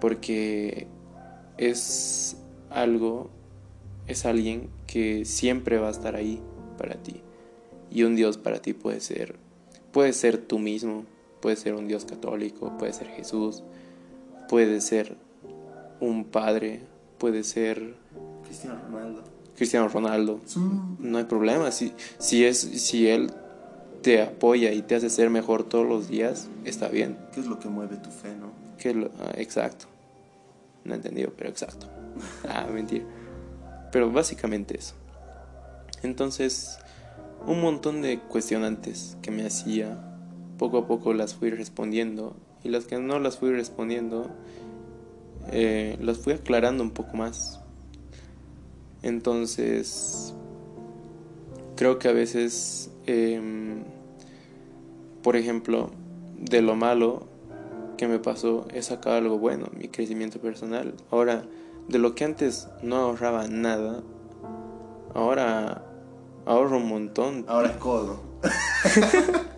porque 0.00 0.86
es 1.56 2.36
algo, 2.68 3.30
es 4.06 4.26
alguien 4.26 4.68
que 4.86 5.24
siempre 5.24 5.78
va 5.78 5.88
a 5.88 5.92
estar 5.92 6.16
ahí 6.16 6.42
para 6.76 6.96
ti. 6.96 7.22
Y 7.90 8.02
un 8.04 8.16
Dios 8.16 8.38
para 8.38 8.60
ti 8.60 8.72
puede 8.72 9.00
ser, 9.00 9.36
puede 9.92 10.12
ser 10.12 10.38
tú 10.38 10.58
mismo, 10.58 11.04
puede 11.40 11.56
ser 11.56 11.74
un 11.74 11.88
Dios 11.88 12.04
católico, 12.04 12.76
puede 12.78 12.92
ser 12.92 13.08
Jesús, 13.08 13.62
puede 14.48 14.80
ser 14.80 15.16
un 16.00 16.24
padre, 16.24 16.80
puede 17.20 17.44
ser 17.44 17.94
Cristiano 18.44 18.80
Ronaldo. 18.90 19.22
Cristiano 19.56 19.88
Ronaldo. 19.88 20.40
No 20.98 21.18
hay 21.18 21.24
problema. 21.24 21.70
Si, 21.70 21.92
si, 22.18 22.44
es, 22.44 22.58
si 22.58 23.06
él 23.08 23.30
te 24.02 24.22
apoya 24.22 24.72
y 24.72 24.80
te 24.82 24.94
hace 24.96 25.10
ser 25.10 25.28
mejor 25.30 25.64
todos 25.64 25.86
los 25.86 26.08
días, 26.08 26.48
está 26.64 26.88
bien. 26.88 27.18
¿Qué 27.32 27.40
es 27.40 27.46
lo 27.46 27.60
que 27.60 27.68
mueve 27.68 27.96
tu 27.96 28.10
fe, 28.10 28.34
no? 28.34 28.50
Lo- 28.98 29.10
ah, 29.20 29.32
exacto. 29.36 29.84
No 30.84 30.94
he 30.94 30.96
entendido, 30.96 31.32
pero 31.36 31.50
exacto. 31.50 31.86
Ah, 32.48 32.66
mentira. 32.72 33.04
Pero 33.92 34.10
básicamente 34.10 34.78
eso. 34.78 34.94
Entonces, 36.02 36.78
un 37.46 37.60
montón 37.60 38.00
de 38.02 38.18
cuestionantes 38.20 39.18
que 39.20 39.30
me 39.30 39.44
hacía, 39.46 39.98
poco 40.58 40.78
a 40.78 40.86
poco 40.86 41.12
las 41.12 41.34
fui 41.34 41.50
respondiendo. 41.50 42.34
Y 42.64 42.70
las 42.70 42.86
que 42.86 42.98
no 42.98 43.18
las 43.18 43.36
fui 43.38 43.50
respondiendo, 43.50 44.30
eh, 45.50 45.96
las 46.00 46.18
fui 46.18 46.32
aclarando 46.32 46.82
un 46.82 46.90
poco 46.90 47.16
más. 47.16 47.60
Entonces, 49.02 50.34
creo 51.76 51.98
que 51.98 52.08
a 52.08 52.12
veces, 52.12 52.90
em, 53.06 53.82
por 55.22 55.36
ejemplo, 55.36 55.90
de 56.38 56.62
lo 56.62 56.76
malo 56.76 57.26
que 57.96 58.08
me 58.08 58.18
pasó 58.18 58.66
he 58.72 58.82
sacado 58.82 59.16
algo 59.16 59.38
bueno, 59.38 59.66
mi 59.76 59.88
crecimiento 59.88 60.38
personal. 60.40 60.94
Ahora, 61.10 61.44
de 61.88 61.98
lo 61.98 62.14
que 62.14 62.24
antes 62.24 62.68
no 62.82 62.96
ahorraba 62.96 63.48
nada, 63.48 64.02
ahora 65.14 65.84
ahorro 66.46 66.76
un 66.76 66.88
montón. 66.88 67.44
Ahora 67.48 67.68
es 67.70 67.76
codo. 67.76 68.20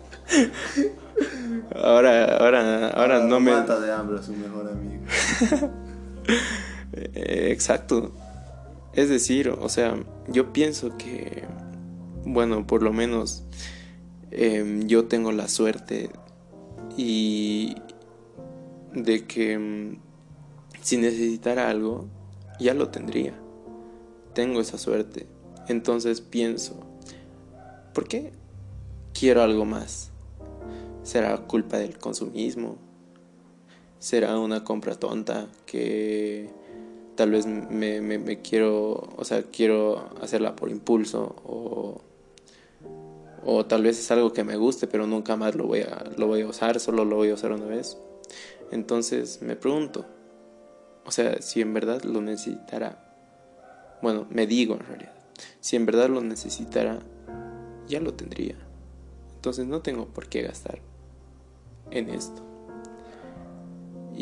Ahora, 1.75 2.37
ahora, 2.37 2.89
ahora 2.89 3.19
no 3.19 3.39
me... 3.39 3.51
Mata 3.51 3.79
de 3.79 3.91
hambre 3.91 4.19
a 4.19 4.23
su 4.23 4.33
mejor 4.33 4.69
amigo. 4.69 5.03
Eh, 6.95 7.49
Exacto. 7.51 8.11
Es 8.93 9.09
decir, 9.09 9.49
o 9.49 9.69
sea, 9.69 9.97
yo 10.27 10.53
pienso 10.53 10.95
que, 10.97 11.43
bueno, 12.25 12.67
por 12.67 12.83
lo 12.83 12.93
menos 12.93 13.43
em, 14.29 14.87
yo 14.87 15.05
tengo 15.05 15.31
la 15.31 15.47
suerte 15.47 16.11
y 16.95 17.75
de 18.93 19.25
que 19.25 19.53
em, 19.53 19.97
si 20.81 20.97
necesitara 20.97 21.69
algo, 21.69 22.07
ya 22.59 22.75
lo 22.75 22.89
tendría. 22.89 23.33
Tengo 24.33 24.61
esa 24.61 24.77
suerte. 24.77 25.25
Entonces 25.67 26.21
pienso, 26.21 26.79
¿por 27.93 28.07
qué 28.07 28.33
quiero 29.17 29.41
algo 29.41 29.65
más? 29.65 30.11
¿Será 31.01 31.37
culpa 31.37 31.77
del 31.77 31.97
consumismo? 31.97 32.77
Será 34.03 34.37
una 34.37 34.65
compra 34.65 34.95
tonta 34.95 35.47
que 35.65 36.49
tal 37.15 37.31
vez 37.31 37.45
me, 37.45 38.01
me- 38.01 38.19
me 38.19 38.41
quiero, 38.41 38.95
o 39.15 39.23
sea, 39.23 39.43
quiero 39.43 40.09
hacerla 40.21 40.57
por 40.57 40.69
impulso 40.69 41.37
o, 41.45 42.01
o 43.45 43.65
tal 43.65 43.81
vez 43.83 43.97
es 43.97 44.11
algo 44.11 44.33
que 44.33 44.43
me 44.43 44.57
guste 44.57 44.87
pero 44.87 45.07
nunca 45.07 45.37
más 45.37 45.55
lo 45.55 45.67
voy 45.67 45.81
a, 45.83 46.03
lo 46.17 46.27
voy 46.27 46.41
a 46.41 46.47
usar, 46.47 46.81
solo 46.81 47.05
lo 47.05 47.15
voy 47.15 47.29
a 47.29 47.35
usar 47.35 47.53
una 47.53 47.65
vez. 47.65 47.97
Entonces 48.71 49.41
me 49.41 49.55
pregunto, 49.55 50.05
o 51.05 51.11
sea, 51.11 51.41
si 51.41 51.61
en 51.61 51.73
verdad 51.73 52.03
lo 52.03 52.19
necesitara, 52.19 52.97
bueno, 54.01 54.27
me 54.29 54.47
digo 54.47 54.73
en 54.75 54.81
realidad, 54.85 55.13
si 55.61 55.77
en 55.77 55.85
verdad 55.85 56.09
lo 56.09 56.19
necesitara, 56.19 56.99
ya 57.87 58.01
lo 58.01 58.13
tendría. 58.15 58.55
Entonces 59.35 59.65
no 59.65 59.79
tengo 59.81 60.07
por 60.07 60.27
qué 60.27 60.41
gastar 60.41 60.79
en 61.89 62.09
esto. 62.09 62.52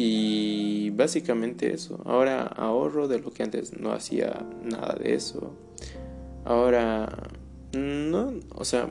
Y 0.04 0.90
básicamente 0.90 1.72
eso. 1.72 2.02
Ahora 2.06 2.42
ahorro 2.42 3.08
de 3.08 3.20
lo 3.20 3.30
que 3.30 3.44
antes 3.44 3.80
no 3.80 3.92
hacía 3.92 4.44
nada 4.64 4.96
de 4.96 5.14
eso. 5.14 5.54
Ahora 6.44 7.08
no, 7.78 8.34
o 8.56 8.66
sea, 8.66 8.90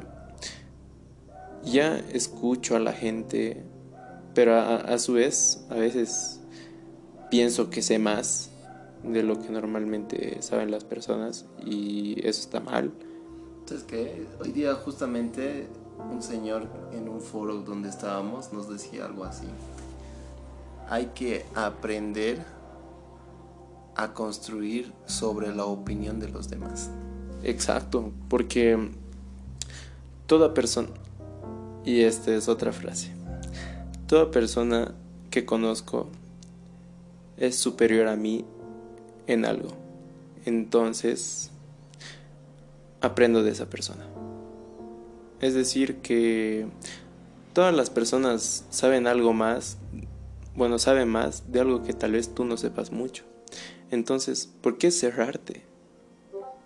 ya 1.64 1.99
escucho 2.12 2.77
a 2.77 2.79
la 2.79 2.92
gente, 2.92 3.64
pero 4.35 4.55
a, 4.55 4.77
a 4.77 4.99
su 4.99 5.14
vez 5.14 5.66
a 5.68 5.75
veces 5.75 6.40
pienso 7.29 7.70
que 7.70 7.83
sé 7.83 7.99
más 7.99 8.51
de 9.03 9.25
lo 9.25 9.40
que 9.40 9.51
normalmente 9.51 10.40
saben 10.42 10.70
las 10.70 10.85
personas 10.85 11.46
y 11.64 12.25
eso 12.25 12.40
está 12.40 12.61
mal. 12.61 12.92
Entonces, 13.59 13.85
que 13.85 14.29
hoy 14.40 14.53
día 14.53 14.75
justamente 14.75 15.66
un 15.99 16.23
señor 16.23 16.68
en 16.92 17.09
un 17.09 17.20
foro 17.20 17.62
donde 17.62 17.88
estábamos 17.88 18.53
nos 18.53 18.68
decía 18.68 19.07
algo 19.07 19.25
así. 19.25 19.49
Hay 20.90 21.07
que 21.14 21.46
aprender 21.55 22.44
a 23.96 24.12
construir 24.12 24.92
sobre 25.07 25.55
la 25.55 25.64
opinión 25.64 26.20
de 26.20 26.29
los 26.29 26.50
demás. 26.50 26.90
Exacto, 27.42 28.12
porque 28.29 28.90
toda 30.26 30.53
persona, 30.53 30.88
y 31.85 32.03
esta 32.03 32.35
es 32.35 32.48
otra 32.48 32.72
frase, 32.72 33.12
toda 34.07 34.31
persona 34.31 34.94
que 35.31 35.46
conozco 35.46 36.09
es 37.37 37.57
superior 37.57 38.09
a 38.09 38.16
mí 38.16 38.44
en 39.26 39.44
algo. 39.44 39.70
Entonces, 40.44 41.50
aprendo 43.00 43.42
de 43.42 43.53
esa 43.53 43.66
persona. 43.66 44.07
Es 45.40 45.55
decir, 45.55 45.98
que 45.98 46.66
todas 47.53 47.74
las 47.74 47.90
personas 47.90 48.64
saben 48.70 49.07
algo 49.07 49.33
más, 49.33 49.79
bueno, 50.57 50.79
saben 50.79 51.09
más 51.09 51.51
de 51.53 51.61
algo 51.61 51.83
que 51.83 51.93
tal 51.93 52.13
vez 52.13 52.35
tú 52.35 52.45
no 52.45 52.57
sepas 52.57 52.91
mucho. 52.93 53.25
Entonces, 53.91 54.47
¿por 54.61 54.79
qué 54.79 54.91
cerrarte 54.91 55.63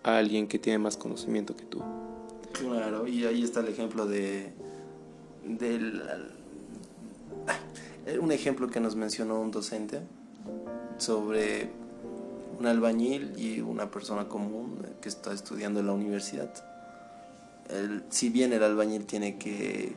a 0.03 0.19
alguien 0.19 0.47
que 0.49 0.59
tiene 0.59 0.79
más 0.79 0.97
conocimiento 0.97 1.57
que 1.57 1.65
tú? 1.65 1.83
Claro, 2.53 3.07
y 3.09 3.25
ahí 3.25 3.43
está 3.43 3.61
el 3.61 3.69
ejemplo 3.69 4.07
de 4.07 4.53
del 5.45 6.03
un 8.21 8.33
ejemplo 8.33 8.69
que 8.69 8.81
nos 8.81 8.97
mencionó 8.97 9.41
un 9.41 9.51
docente 9.51 10.01
sobre 10.99 11.71
un 12.59 12.67
albañil 12.67 13.33
y 13.39 13.61
una 13.61 13.91
persona 13.91 14.29
común 14.29 14.79
que 15.01 15.09
está 15.09 15.33
estudiando 15.33 15.81
en 15.81 15.87
la 15.87 15.93
universidad. 15.93 16.53
El- 17.71 18.05
si 18.11 18.29
bien 18.29 18.53
el 18.53 18.63
albañil 18.63 19.07
tiene 19.07 19.37
que 19.39 19.95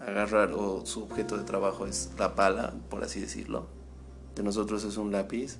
agarrar 0.00 0.52
o 0.52 0.84
su 0.86 1.02
objeto 1.02 1.36
de 1.36 1.44
trabajo 1.44 1.86
es 1.86 2.10
la 2.18 2.34
pala, 2.34 2.74
por 2.88 3.04
así 3.04 3.20
decirlo, 3.20 3.66
de 4.34 4.42
nosotros 4.42 4.84
es 4.84 4.96
un 4.96 5.12
lápiz, 5.12 5.58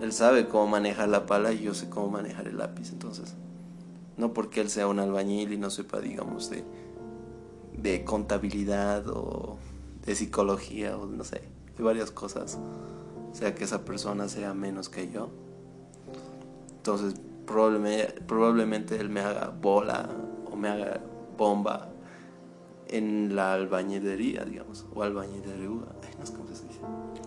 él 0.00 0.12
sabe 0.12 0.48
cómo 0.48 0.66
manejar 0.66 1.08
la 1.08 1.26
pala 1.26 1.52
y 1.52 1.62
yo 1.62 1.74
sé 1.74 1.88
cómo 1.88 2.08
manejar 2.08 2.46
el 2.48 2.58
lápiz, 2.58 2.90
entonces 2.92 3.34
No 4.16 4.32
porque 4.32 4.60
él 4.60 4.68
sea 4.68 4.88
un 4.88 4.98
albañil 4.98 5.52
y 5.52 5.58
no 5.58 5.70
sepa, 5.70 6.00
digamos, 6.00 6.50
de, 6.50 6.64
de 7.76 8.04
contabilidad 8.04 9.08
o 9.08 9.56
de 10.04 10.14
psicología 10.14 10.96
o 10.96 11.06
no 11.06 11.24
sé, 11.24 11.42
de 11.76 11.84
varias 11.84 12.10
cosas. 12.10 12.58
O 13.30 13.34
sea, 13.34 13.54
que 13.54 13.64
esa 13.64 13.84
persona 13.84 14.28
sea 14.28 14.54
menos 14.54 14.88
que 14.88 15.10
yo. 15.10 15.30
Entonces, 16.78 17.14
probablemente, 17.46 18.20
probablemente 18.22 18.96
él 18.96 19.08
me 19.08 19.20
haga 19.20 19.50
bola 19.50 20.08
o 20.50 20.56
me 20.56 20.68
haga 20.68 21.00
bomba 21.36 21.88
en 22.88 23.34
la 23.36 23.54
albañilería, 23.54 24.44
digamos, 24.44 24.86
o 24.94 25.02
albañilería. 25.02 25.68
Ay, 26.02 26.14
no 26.18 26.26
sé 26.26 26.32
cómo 26.34 26.48
se 26.48 26.66
dice. 26.66 26.80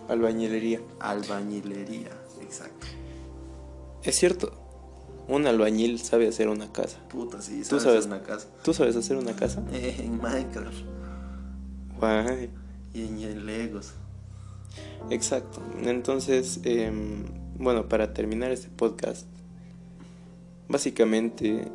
Albañilería. 0.08 0.80
Albañilería, 1.00 2.10
exacto. 2.40 2.86
Es 4.02 4.16
cierto. 4.16 4.52
Un 5.28 5.46
albañil 5.46 6.00
sabe 6.00 6.26
hacer 6.28 6.48
una 6.48 6.72
casa. 6.72 6.98
Puta, 7.08 7.40
sí, 7.40 7.62
¿Tú 7.68 7.78
sabes 7.78 8.00
hacer 8.00 8.12
una 8.12 8.22
casa. 8.22 8.48
¿Tú 8.64 8.74
sabes 8.74 8.96
hacer 8.96 9.16
una 9.16 9.34
casa? 9.34 9.62
Eh, 9.72 9.96
en 10.04 10.20
Minecraft 10.20 10.82
Guay. 11.98 12.50
y 12.92 13.06
en, 13.06 13.18
y 13.18 13.24
en 13.24 13.46
Legos. 13.46 13.92
Exacto. 15.10 15.62
Entonces, 15.84 16.60
em, 16.64 17.24
bueno, 17.56 17.88
para 17.88 18.12
terminar 18.12 18.50
este 18.50 18.68
podcast, 18.68 19.26
básicamente, 20.68 21.68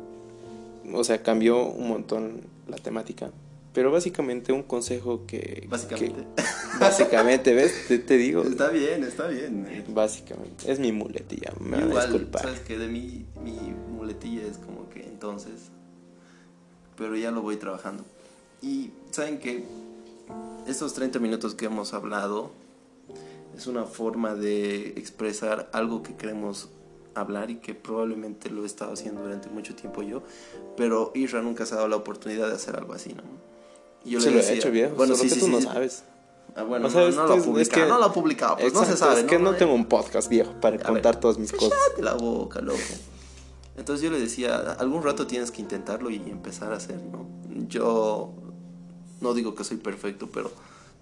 o 0.92 1.04
sea, 1.04 1.22
cambió 1.22 1.66
un 1.66 1.88
montón 1.88 2.42
la 2.66 2.76
temática, 2.76 3.30
pero 3.72 3.90
básicamente 3.92 4.52
un 4.52 4.62
consejo 4.62 5.26
que... 5.26 5.66
Básicamente. 5.68 6.20
que- 6.36 6.42
básicamente, 6.80 7.54
¿ves? 7.54 7.86
Te, 7.88 7.98
te 7.98 8.16
digo. 8.16 8.42
Está 8.42 8.68
bien, 8.70 9.04
está 9.04 9.28
bien. 9.28 9.84
Básicamente, 9.88 10.70
es 10.70 10.78
mi 10.78 10.92
muletilla, 10.92 11.52
me 11.60 11.78
Igual, 11.78 12.10
disculpar. 12.10 12.42
sabes 12.42 12.60
que 12.60 12.78
de 12.78 12.88
mí, 12.88 13.26
mi 13.42 13.74
muletilla 13.96 14.42
es 14.46 14.58
como 14.58 14.88
que 14.88 15.04
entonces, 15.04 15.70
pero 16.96 17.16
ya 17.16 17.30
lo 17.30 17.42
voy 17.42 17.56
trabajando. 17.56 18.04
Y 18.62 18.90
saben 19.10 19.38
que 19.38 19.64
estos 20.66 20.94
30 20.94 21.18
minutos 21.20 21.54
que 21.54 21.66
hemos 21.66 21.94
hablado 21.94 22.50
es 23.56 23.66
una 23.66 23.84
forma 23.84 24.34
de 24.34 24.88
expresar 24.96 25.68
algo 25.72 26.02
que 26.02 26.14
queremos 26.16 26.68
hablar 27.14 27.50
y 27.50 27.56
que 27.56 27.74
probablemente 27.74 28.50
lo 28.50 28.62
he 28.62 28.66
estado 28.66 28.92
haciendo 28.92 29.22
durante 29.22 29.48
mucho 29.48 29.74
tiempo 29.74 30.02
yo, 30.02 30.22
pero 30.76 31.10
Isra 31.14 31.42
nunca 31.42 31.66
se 31.66 31.74
ha 31.74 31.76
dado 31.78 31.88
la 31.88 31.96
oportunidad 31.96 32.48
de 32.48 32.54
hacer 32.54 32.76
algo 32.76 32.92
así, 32.92 33.12
¿no? 33.14 33.22
Y 34.04 34.10
yo 34.10 34.20
Se 34.20 34.26
le 34.30 34.36
lo 34.36 34.38
he 34.38 34.42
decía- 34.42 34.56
hecho, 34.58 34.70
viejo, 34.70 34.94
Bueno, 34.96 35.14
solo 35.16 35.28
sí, 35.28 35.34
que 35.34 35.40
sí, 35.40 35.46
tú 35.46 35.48
no 35.52 35.58
sí. 35.58 35.64
sabes. 35.64 36.04
Ah, 36.56 36.62
bueno, 36.62 36.86
O 36.86 36.90
sea, 36.90 37.02
no, 37.10 37.10
no 37.10 37.26
lo 37.36 37.58
es- 37.60 37.68
que- 37.68 37.86
no 37.86 37.98
lo 37.98 38.04
ha 38.06 38.12
publicado, 38.12 38.56
pues 38.56 38.72
no 38.72 38.80
se 38.84 38.92
Exacto, 38.92 39.14
sabe. 39.14 39.20
Es 39.20 39.26
que 39.26 39.38
no, 39.38 39.52
Eh, 39.52 39.56
tengo 39.58 39.74
un 39.74 39.86
podcast 39.86 40.28
viejo 40.28 40.52
para 40.60 40.78
contar 40.78 41.14
ver. 41.14 41.20
todas 41.20 41.38
mis 41.38 41.52
cosas. 41.52 41.78
La 42.00 42.14
boca, 42.14 42.60
loco. 42.60 42.78
Entonces 43.76 44.02
yo 44.02 44.10
le 44.10 44.18
decía, 44.18 44.56
algún 44.72 45.02
rato 45.04 45.26
tienes 45.26 45.50
que 45.52 45.60
intentarlo 45.62 46.10
y 46.10 46.16
empezar 46.16 46.72
a 46.72 46.76
hacer, 46.76 47.00
¿no? 47.00 47.26
Yo 47.68 48.32
no 49.20 49.34
digo 49.34 49.54
que 49.54 49.62
soy 49.62 49.76
perfecto, 49.76 50.28
pero 50.32 50.50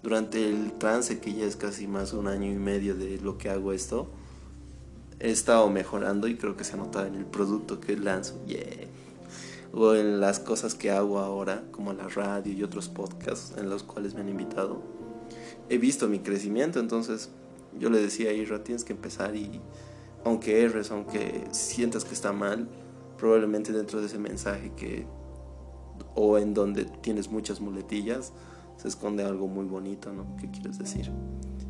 durante 0.03 0.47
el 0.47 0.73
trance, 0.73 1.19
que 1.19 1.33
ya 1.33 1.45
es 1.45 1.55
casi 1.55 1.87
más 1.87 2.13
un 2.13 2.27
año 2.27 2.51
y 2.51 2.55
medio 2.55 2.93
de 2.95 3.17
lo 3.19 3.37
que 3.39 3.49
hago 3.49 3.73
esto, 3.73 4.07
he 5.19 5.31
estado 5.31 5.67
mejorando 5.71 6.27
y 6.27 6.35
creo 6.37 6.55
que 6.55 6.63
se 6.63 6.73
ha 6.73 6.77
notado 6.77 7.07
en 7.07 7.15
el 7.15 7.25
producto 7.25 7.79
que 7.79 7.97
lanzo. 7.97 8.35
Yeah. 8.45 8.61
O 9.79 9.93
en 9.93 10.19
las 10.19 10.39
cosas 10.39 10.73
que 10.73 10.89
hago 10.89 11.19
ahora, 11.19 11.63
como 11.71 11.93
la 11.93 12.07
radio 12.07 12.51
y 12.51 12.63
otros 12.63 12.89
podcasts 12.89 13.53
en 13.59 13.69
los 13.69 13.83
cuales 13.83 14.15
me 14.15 14.21
han 14.21 14.29
invitado. 14.29 14.81
He 15.69 15.77
visto 15.77 16.07
mi 16.07 16.19
crecimiento, 16.19 16.79
entonces 16.79 17.29
yo 17.77 17.91
le 17.91 18.01
decía 18.01 18.31
a 18.31 18.33
Isra, 18.33 18.63
tienes 18.63 18.83
que 18.83 18.93
empezar 18.93 19.35
y 19.35 19.61
aunque 20.25 20.63
erres, 20.63 20.89
aunque 20.89 21.43
sientas 21.51 22.05
que 22.05 22.15
está 22.15 22.33
mal, 22.33 22.67
probablemente 23.19 23.71
dentro 23.71 23.99
de 23.99 24.07
ese 24.07 24.17
mensaje 24.17 24.71
que 24.75 25.05
o 26.15 26.39
en 26.39 26.55
donde 26.55 26.85
tienes 26.85 27.29
muchas 27.29 27.61
muletillas 27.61 28.33
se 28.77 28.87
esconde 28.87 29.23
algo 29.23 29.47
muy 29.47 29.65
bonito, 29.65 30.11
¿no? 30.11 30.35
¿Qué 30.37 30.49
quieres 30.49 30.79
decir? 30.79 31.11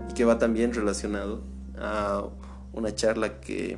Y 0.09 0.13
que 0.13 0.23
va 0.23 0.37
también 0.37 0.73
relacionado 0.73 1.41
a 1.77 2.25
una 2.71 2.95
charla 2.95 3.41
que 3.41 3.77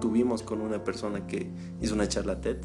tuvimos 0.00 0.42
con 0.42 0.60
una 0.60 0.82
persona 0.82 1.24
que 1.28 1.48
hizo 1.80 1.94
una 1.94 2.08
charla 2.08 2.40
TED 2.40 2.58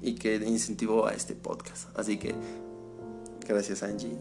y 0.00 0.14
que 0.14 0.36
incentivó 0.36 1.06
a 1.06 1.12
este 1.12 1.34
podcast. 1.34 1.88
Así 1.98 2.18
que 2.18 2.34
gracias 3.46 3.82
Angie. 3.82 4.16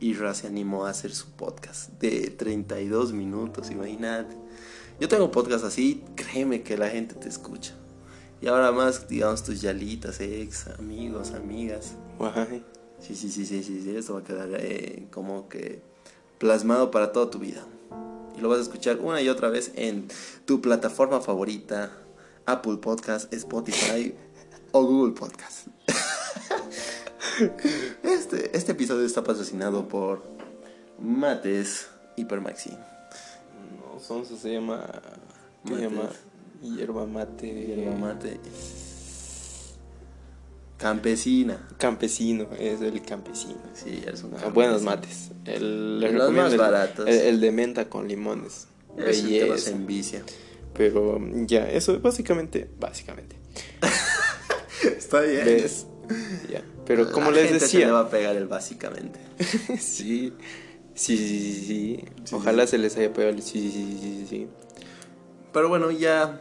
Isra 0.00 0.34
se 0.34 0.46
animó 0.46 0.86
a 0.86 0.90
hacer 0.90 1.14
su 1.14 1.30
podcast 1.30 1.90
de 2.00 2.30
32 2.30 3.12
minutos, 3.12 3.70
imagínate. 3.70 4.36
Yo 5.00 5.08
tengo 5.08 5.30
podcast 5.30 5.64
así, 5.64 6.04
créeme 6.14 6.62
que 6.62 6.76
la 6.76 6.88
gente 6.88 7.14
te 7.14 7.28
escucha. 7.28 7.74
Y 8.40 8.48
ahora 8.48 8.70
más, 8.72 9.08
digamos, 9.08 9.42
tus 9.42 9.60
yalitas, 9.62 10.20
ex, 10.20 10.66
amigos, 10.78 11.32
amigas. 11.32 11.94
Guay. 12.18 12.62
Sí, 13.00 13.14
sí, 13.14 13.30
sí, 13.30 13.46
sí, 13.46 13.62
sí, 13.62 13.80
sí, 13.82 13.96
esto 13.96 14.14
va 14.14 14.20
a 14.20 14.24
quedar 14.24 14.48
eh, 14.52 15.06
como 15.10 15.48
que 15.48 15.82
plasmado 16.38 16.90
para 16.90 17.12
toda 17.12 17.30
tu 17.30 17.38
vida. 17.38 17.64
Y 18.36 18.40
lo 18.40 18.48
vas 18.48 18.58
a 18.58 18.62
escuchar 18.62 18.98
una 18.98 19.22
y 19.22 19.28
otra 19.28 19.48
vez 19.48 19.72
en 19.74 20.08
tu 20.44 20.60
plataforma 20.60 21.20
favorita, 21.20 21.92
Apple 22.46 22.76
Podcast, 22.78 23.32
Spotify 23.32 24.14
o 24.74 24.84
Google 24.84 25.14
Podcast. 25.14 25.68
Este, 28.04 28.56
este 28.56 28.72
episodio 28.72 29.04
está 29.04 29.24
patrocinado 29.24 29.88
por 29.88 30.22
Mates 31.00 31.88
Hipermaxi. 32.16 32.70
No, 32.70 33.98
Sonso 33.98 34.36
se 34.36 34.52
llama. 34.52 34.84
¿Qué 35.66 35.74
llama? 35.74 36.10
Hierba 36.62 37.06
mate. 37.06 37.52
Yerba 37.66 37.96
mate. 37.96 38.38
Campesina. 40.78 41.66
Campesino, 41.78 42.46
es 42.58 42.80
el 42.82 43.02
campesino. 43.02 43.58
Sí, 43.74 44.02
eres 44.06 44.22
un 44.22 44.34
Ah, 44.34 44.50
buenos 44.50 44.82
campesino. 44.84 44.90
mates. 44.90 45.30
El, 45.44 45.98
les 46.00 46.12
Los 46.12 46.30
más 46.32 46.56
baratos. 46.56 47.06
El, 47.08 47.14
el 47.20 47.40
de 47.40 47.50
menta 47.50 47.88
con 47.88 48.06
limones. 48.06 48.68
Es 48.96 49.24
Belleza. 49.24 49.70
envicia. 49.70 50.22
Pero 50.74 51.18
ya, 51.46 51.68
eso 51.68 51.98
básicamente, 52.00 52.70
básicamente. 52.78 53.34
Está 54.98 55.20
bien. 55.22 55.44
¿Ves? 55.44 55.86
Ya. 56.50 56.62
Pero 56.86 57.10
como 57.10 57.30
La 57.30 57.38
les 57.38 57.50
gente 57.50 57.66
se 57.66 57.78
le 57.78 57.90
va 57.90 58.02
decía, 58.02 58.08
a 58.08 58.10
pegar 58.10 58.36
el 58.36 58.46
básicamente. 58.46 59.18
sí, 59.80 60.32
sí, 60.94 61.16
sí, 61.16 61.16
sí, 61.16 61.64
sí. 61.66 62.04
Ojalá 62.32 62.66
sí. 62.66 62.72
se 62.72 62.78
les 62.78 62.96
haya 62.96 63.12
pegado 63.12 63.34
el 63.34 63.42
sí, 63.42 63.70
sí, 63.70 63.98
sí, 63.98 63.98
sí, 64.00 64.26
sí. 64.28 64.48
Pero 65.52 65.68
bueno, 65.68 65.90
ya, 65.90 66.40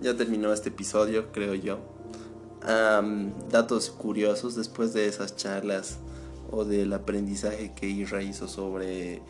ya 0.00 0.16
terminó 0.16 0.52
este 0.52 0.70
episodio, 0.70 1.30
creo 1.32 1.54
yo. 1.54 1.78
Datos 3.50 3.90
curiosos 3.90 4.56
después 4.56 4.92
de 4.92 5.06
esas 5.06 5.36
charlas 5.36 5.98
o 6.50 6.64
del 6.64 6.92
aprendizaje 6.92 7.72
que 7.74 7.88
Isra 7.88 8.22
hizo 8.22 8.48
sobre 8.48 9.22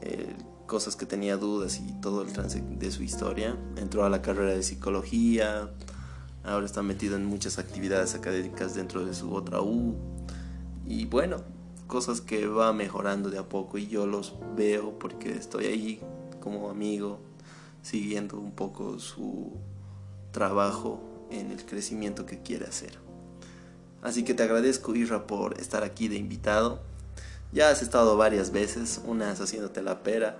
eh, 0.00 0.34
cosas 0.66 0.94
que 0.96 1.06
tenía 1.06 1.36
dudas 1.36 1.80
y 1.80 1.92
todo 2.00 2.22
el 2.22 2.32
trance 2.32 2.60
de 2.60 2.90
su 2.90 3.02
historia. 3.02 3.56
Entró 3.76 4.04
a 4.04 4.10
la 4.10 4.20
carrera 4.22 4.52
de 4.52 4.62
psicología, 4.62 5.70
ahora 6.44 6.66
está 6.66 6.82
metido 6.82 7.16
en 7.16 7.24
muchas 7.24 7.58
actividades 7.58 8.14
académicas 8.14 8.74
dentro 8.74 9.04
de 9.04 9.14
su 9.14 9.34
otra 9.34 9.60
U. 9.60 9.96
Y 10.86 11.06
bueno, 11.06 11.38
cosas 11.86 12.20
que 12.20 12.46
va 12.46 12.72
mejorando 12.72 13.30
de 13.30 13.38
a 13.38 13.48
poco 13.48 13.78
y 13.78 13.88
yo 13.88 14.06
los 14.06 14.34
veo 14.56 14.98
porque 14.98 15.32
estoy 15.32 15.66
ahí 15.66 16.00
como 16.40 16.70
amigo, 16.70 17.20
siguiendo 17.82 18.38
un 18.38 18.52
poco 18.52 18.98
su 18.98 19.52
trabajo 20.30 21.00
en 21.30 21.50
el 21.50 21.64
crecimiento 21.64 22.26
que 22.26 22.42
quiere 22.42 22.66
hacer. 22.66 22.98
Así 24.02 24.22
que 24.24 24.34
te 24.34 24.42
agradezco, 24.42 24.94
Isra, 24.94 25.26
por 25.26 25.58
estar 25.58 25.82
aquí 25.82 26.08
de 26.08 26.16
invitado. 26.16 26.82
Ya 27.52 27.70
has 27.70 27.80
estado 27.80 28.16
varias 28.18 28.50
veces, 28.50 29.00
unas 29.06 29.40
haciéndote 29.40 29.80
la 29.80 30.02
pera, 30.02 30.36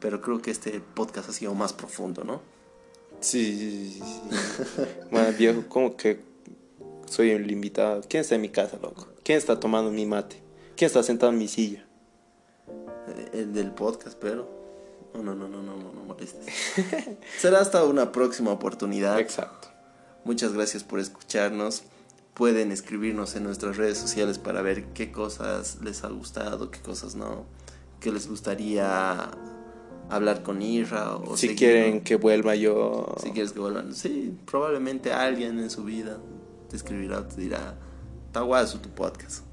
pero 0.00 0.20
creo 0.20 0.42
que 0.42 0.50
este 0.50 0.80
podcast 0.80 1.30
ha 1.30 1.32
sido 1.32 1.54
más 1.54 1.72
profundo, 1.72 2.24
¿no? 2.24 2.42
Sí, 3.20 3.58
sí, 3.58 4.00
sí, 4.00 4.82
bueno, 5.10 5.36
viejo, 5.36 5.64
¿cómo 5.68 5.96
que 5.96 6.20
soy 7.06 7.30
el 7.30 7.50
invitado? 7.50 8.02
¿Quién 8.08 8.20
está 8.20 8.36
en 8.36 8.42
mi 8.42 8.48
casa, 8.48 8.78
loco? 8.80 9.08
¿Quién 9.24 9.38
está 9.38 9.58
tomando 9.58 9.90
mi 9.90 10.06
mate? 10.06 10.40
¿Quién 10.76 10.86
está 10.86 11.02
sentado 11.02 11.32
en 11.32 11.38
mi 11.38 11.48
silla? 11.48 11.84
Eh, 13.08 13.30
El 13.32 13.52
del 13.52 13.72
podcast, 13.72 14.16
pero... 14.20 14.56
No, 15.14 15.22
no, 15.22 15.34
no, 15.34 15.48
no, 15.48 15.62
no, 15.62 15.76
no, 15.76 15.92
no 15.92 16.04
molestes. 16.04 16.46
Será 17.38 17.60
hasta 17.60 17.82
una 17.84 18.12
próxima 18.12 18.52
oportunidad. 18.52 19.18
Exacto. 19.18 19.68
Muchas 20.24 20.52
gracias 20.52 20.84
por 20.84 21.00
escucharnos. 21.00 21.82
Pueden 22.34 22.70
escribirnos 22.70 23.34
en 23.34 23.42
nuestras 23.42 23.78
redes 23.78 23.98
sociales 23.98 24.38
para 24.38 24.62
ver 24.62 24.84
qué 24.92 25.10
cosas 25.10 25.78
les 25.82 26.04
ha 26.04 26.08
gustado, 26.08 26.70
qué 26.70 26.80
cosas 26.80 27.16
no, 27.16 27.46
qué 28.00 28.12
les 28.12 28.28
gustaría 28.28 29.30
hablar 30.10 30.42
con 30.42 30.62
Isra 30.62 31.16
o 31.16 31.36
Si 31.36 31.48
seguir- 31.48 31.56
quieren 31.58 32.00
que 32.02 32.16
vuelva 32.16 32.54
yo... 32.54 33.14
si 33.22 33.30
quieres 33.30 33.52
que 33.52 33.60
vuelvan. 33.60 33.94
Sí, 33.94 34.36
probablemente 34.46 35.12
alguien 35.12 35.58
en 35.58 35.70
su 35.70 35.84
vida 35.84 36.18
te 36.70 36.76
escribirá, 36.76 37.26
te 37.28 37.40
dirá, 37.40 37.76
guaso 38.34 38.78
tu 38.80 38.88
podcast. 38.90 39.44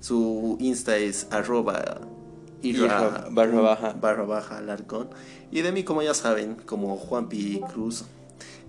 Su 0.00 0.56
Insta 0.60 0.96
es 0.96 1.26
arroba 1.30 2.00
Isra 2.62 3.26
barra 3.30 3.60
baja. 3.60 3.92
barra 3.92 4.24
baja 4.24 4.58
Alarcón. 4.58 5.10
Y 5.50 5.60
de 5.60 5.72
mí, 5.72 5.84
como 5.84 6.02
ya 6.02 6.14
saben, 6.14 6.54
como 6.54 6.96
Juan 6.96 7.28
P. 7.28 7.60
Cruz 7.72 8.04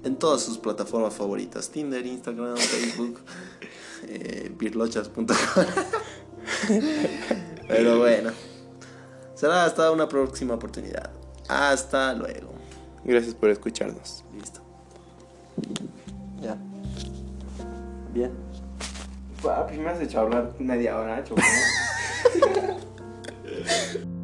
en 0.04 0.18
todas 0.18 0.42
sus 0.44 0.58
plataformas 0.58 1.14
favoritas: 1.14 1.70
Tinder, 1.70 2.06
Instagram, 2.06 2.58
Facebook, 2.58 3.20
eh, 4.10 4.52
birlochas.com. 4.58 5.26
Pero 7.68 8.00
bueno, 8.00 8.32
será 9.36 9.66
hasta 9.66 9.92
una 9.92 10.08
próxima 10.08 10.56
oportunidad. 10.56 11.12
Hasta 11.48 12.14
luego. 12.14 12.54
Gracias 13.04 13.36
por 13.36 13.50
escucharnos. 13.50 14.24
Listo. 14.34 14.62
Ya. 16.42 16.58
Bien. 18.14 18.32
Papi, 19.44 19.78
me 19.78 19.90
has 19.90 20.02
hecho 20.02 20.22
hablar 20.22 20.54
media 20.58 20.98
hora. 20.98 21.24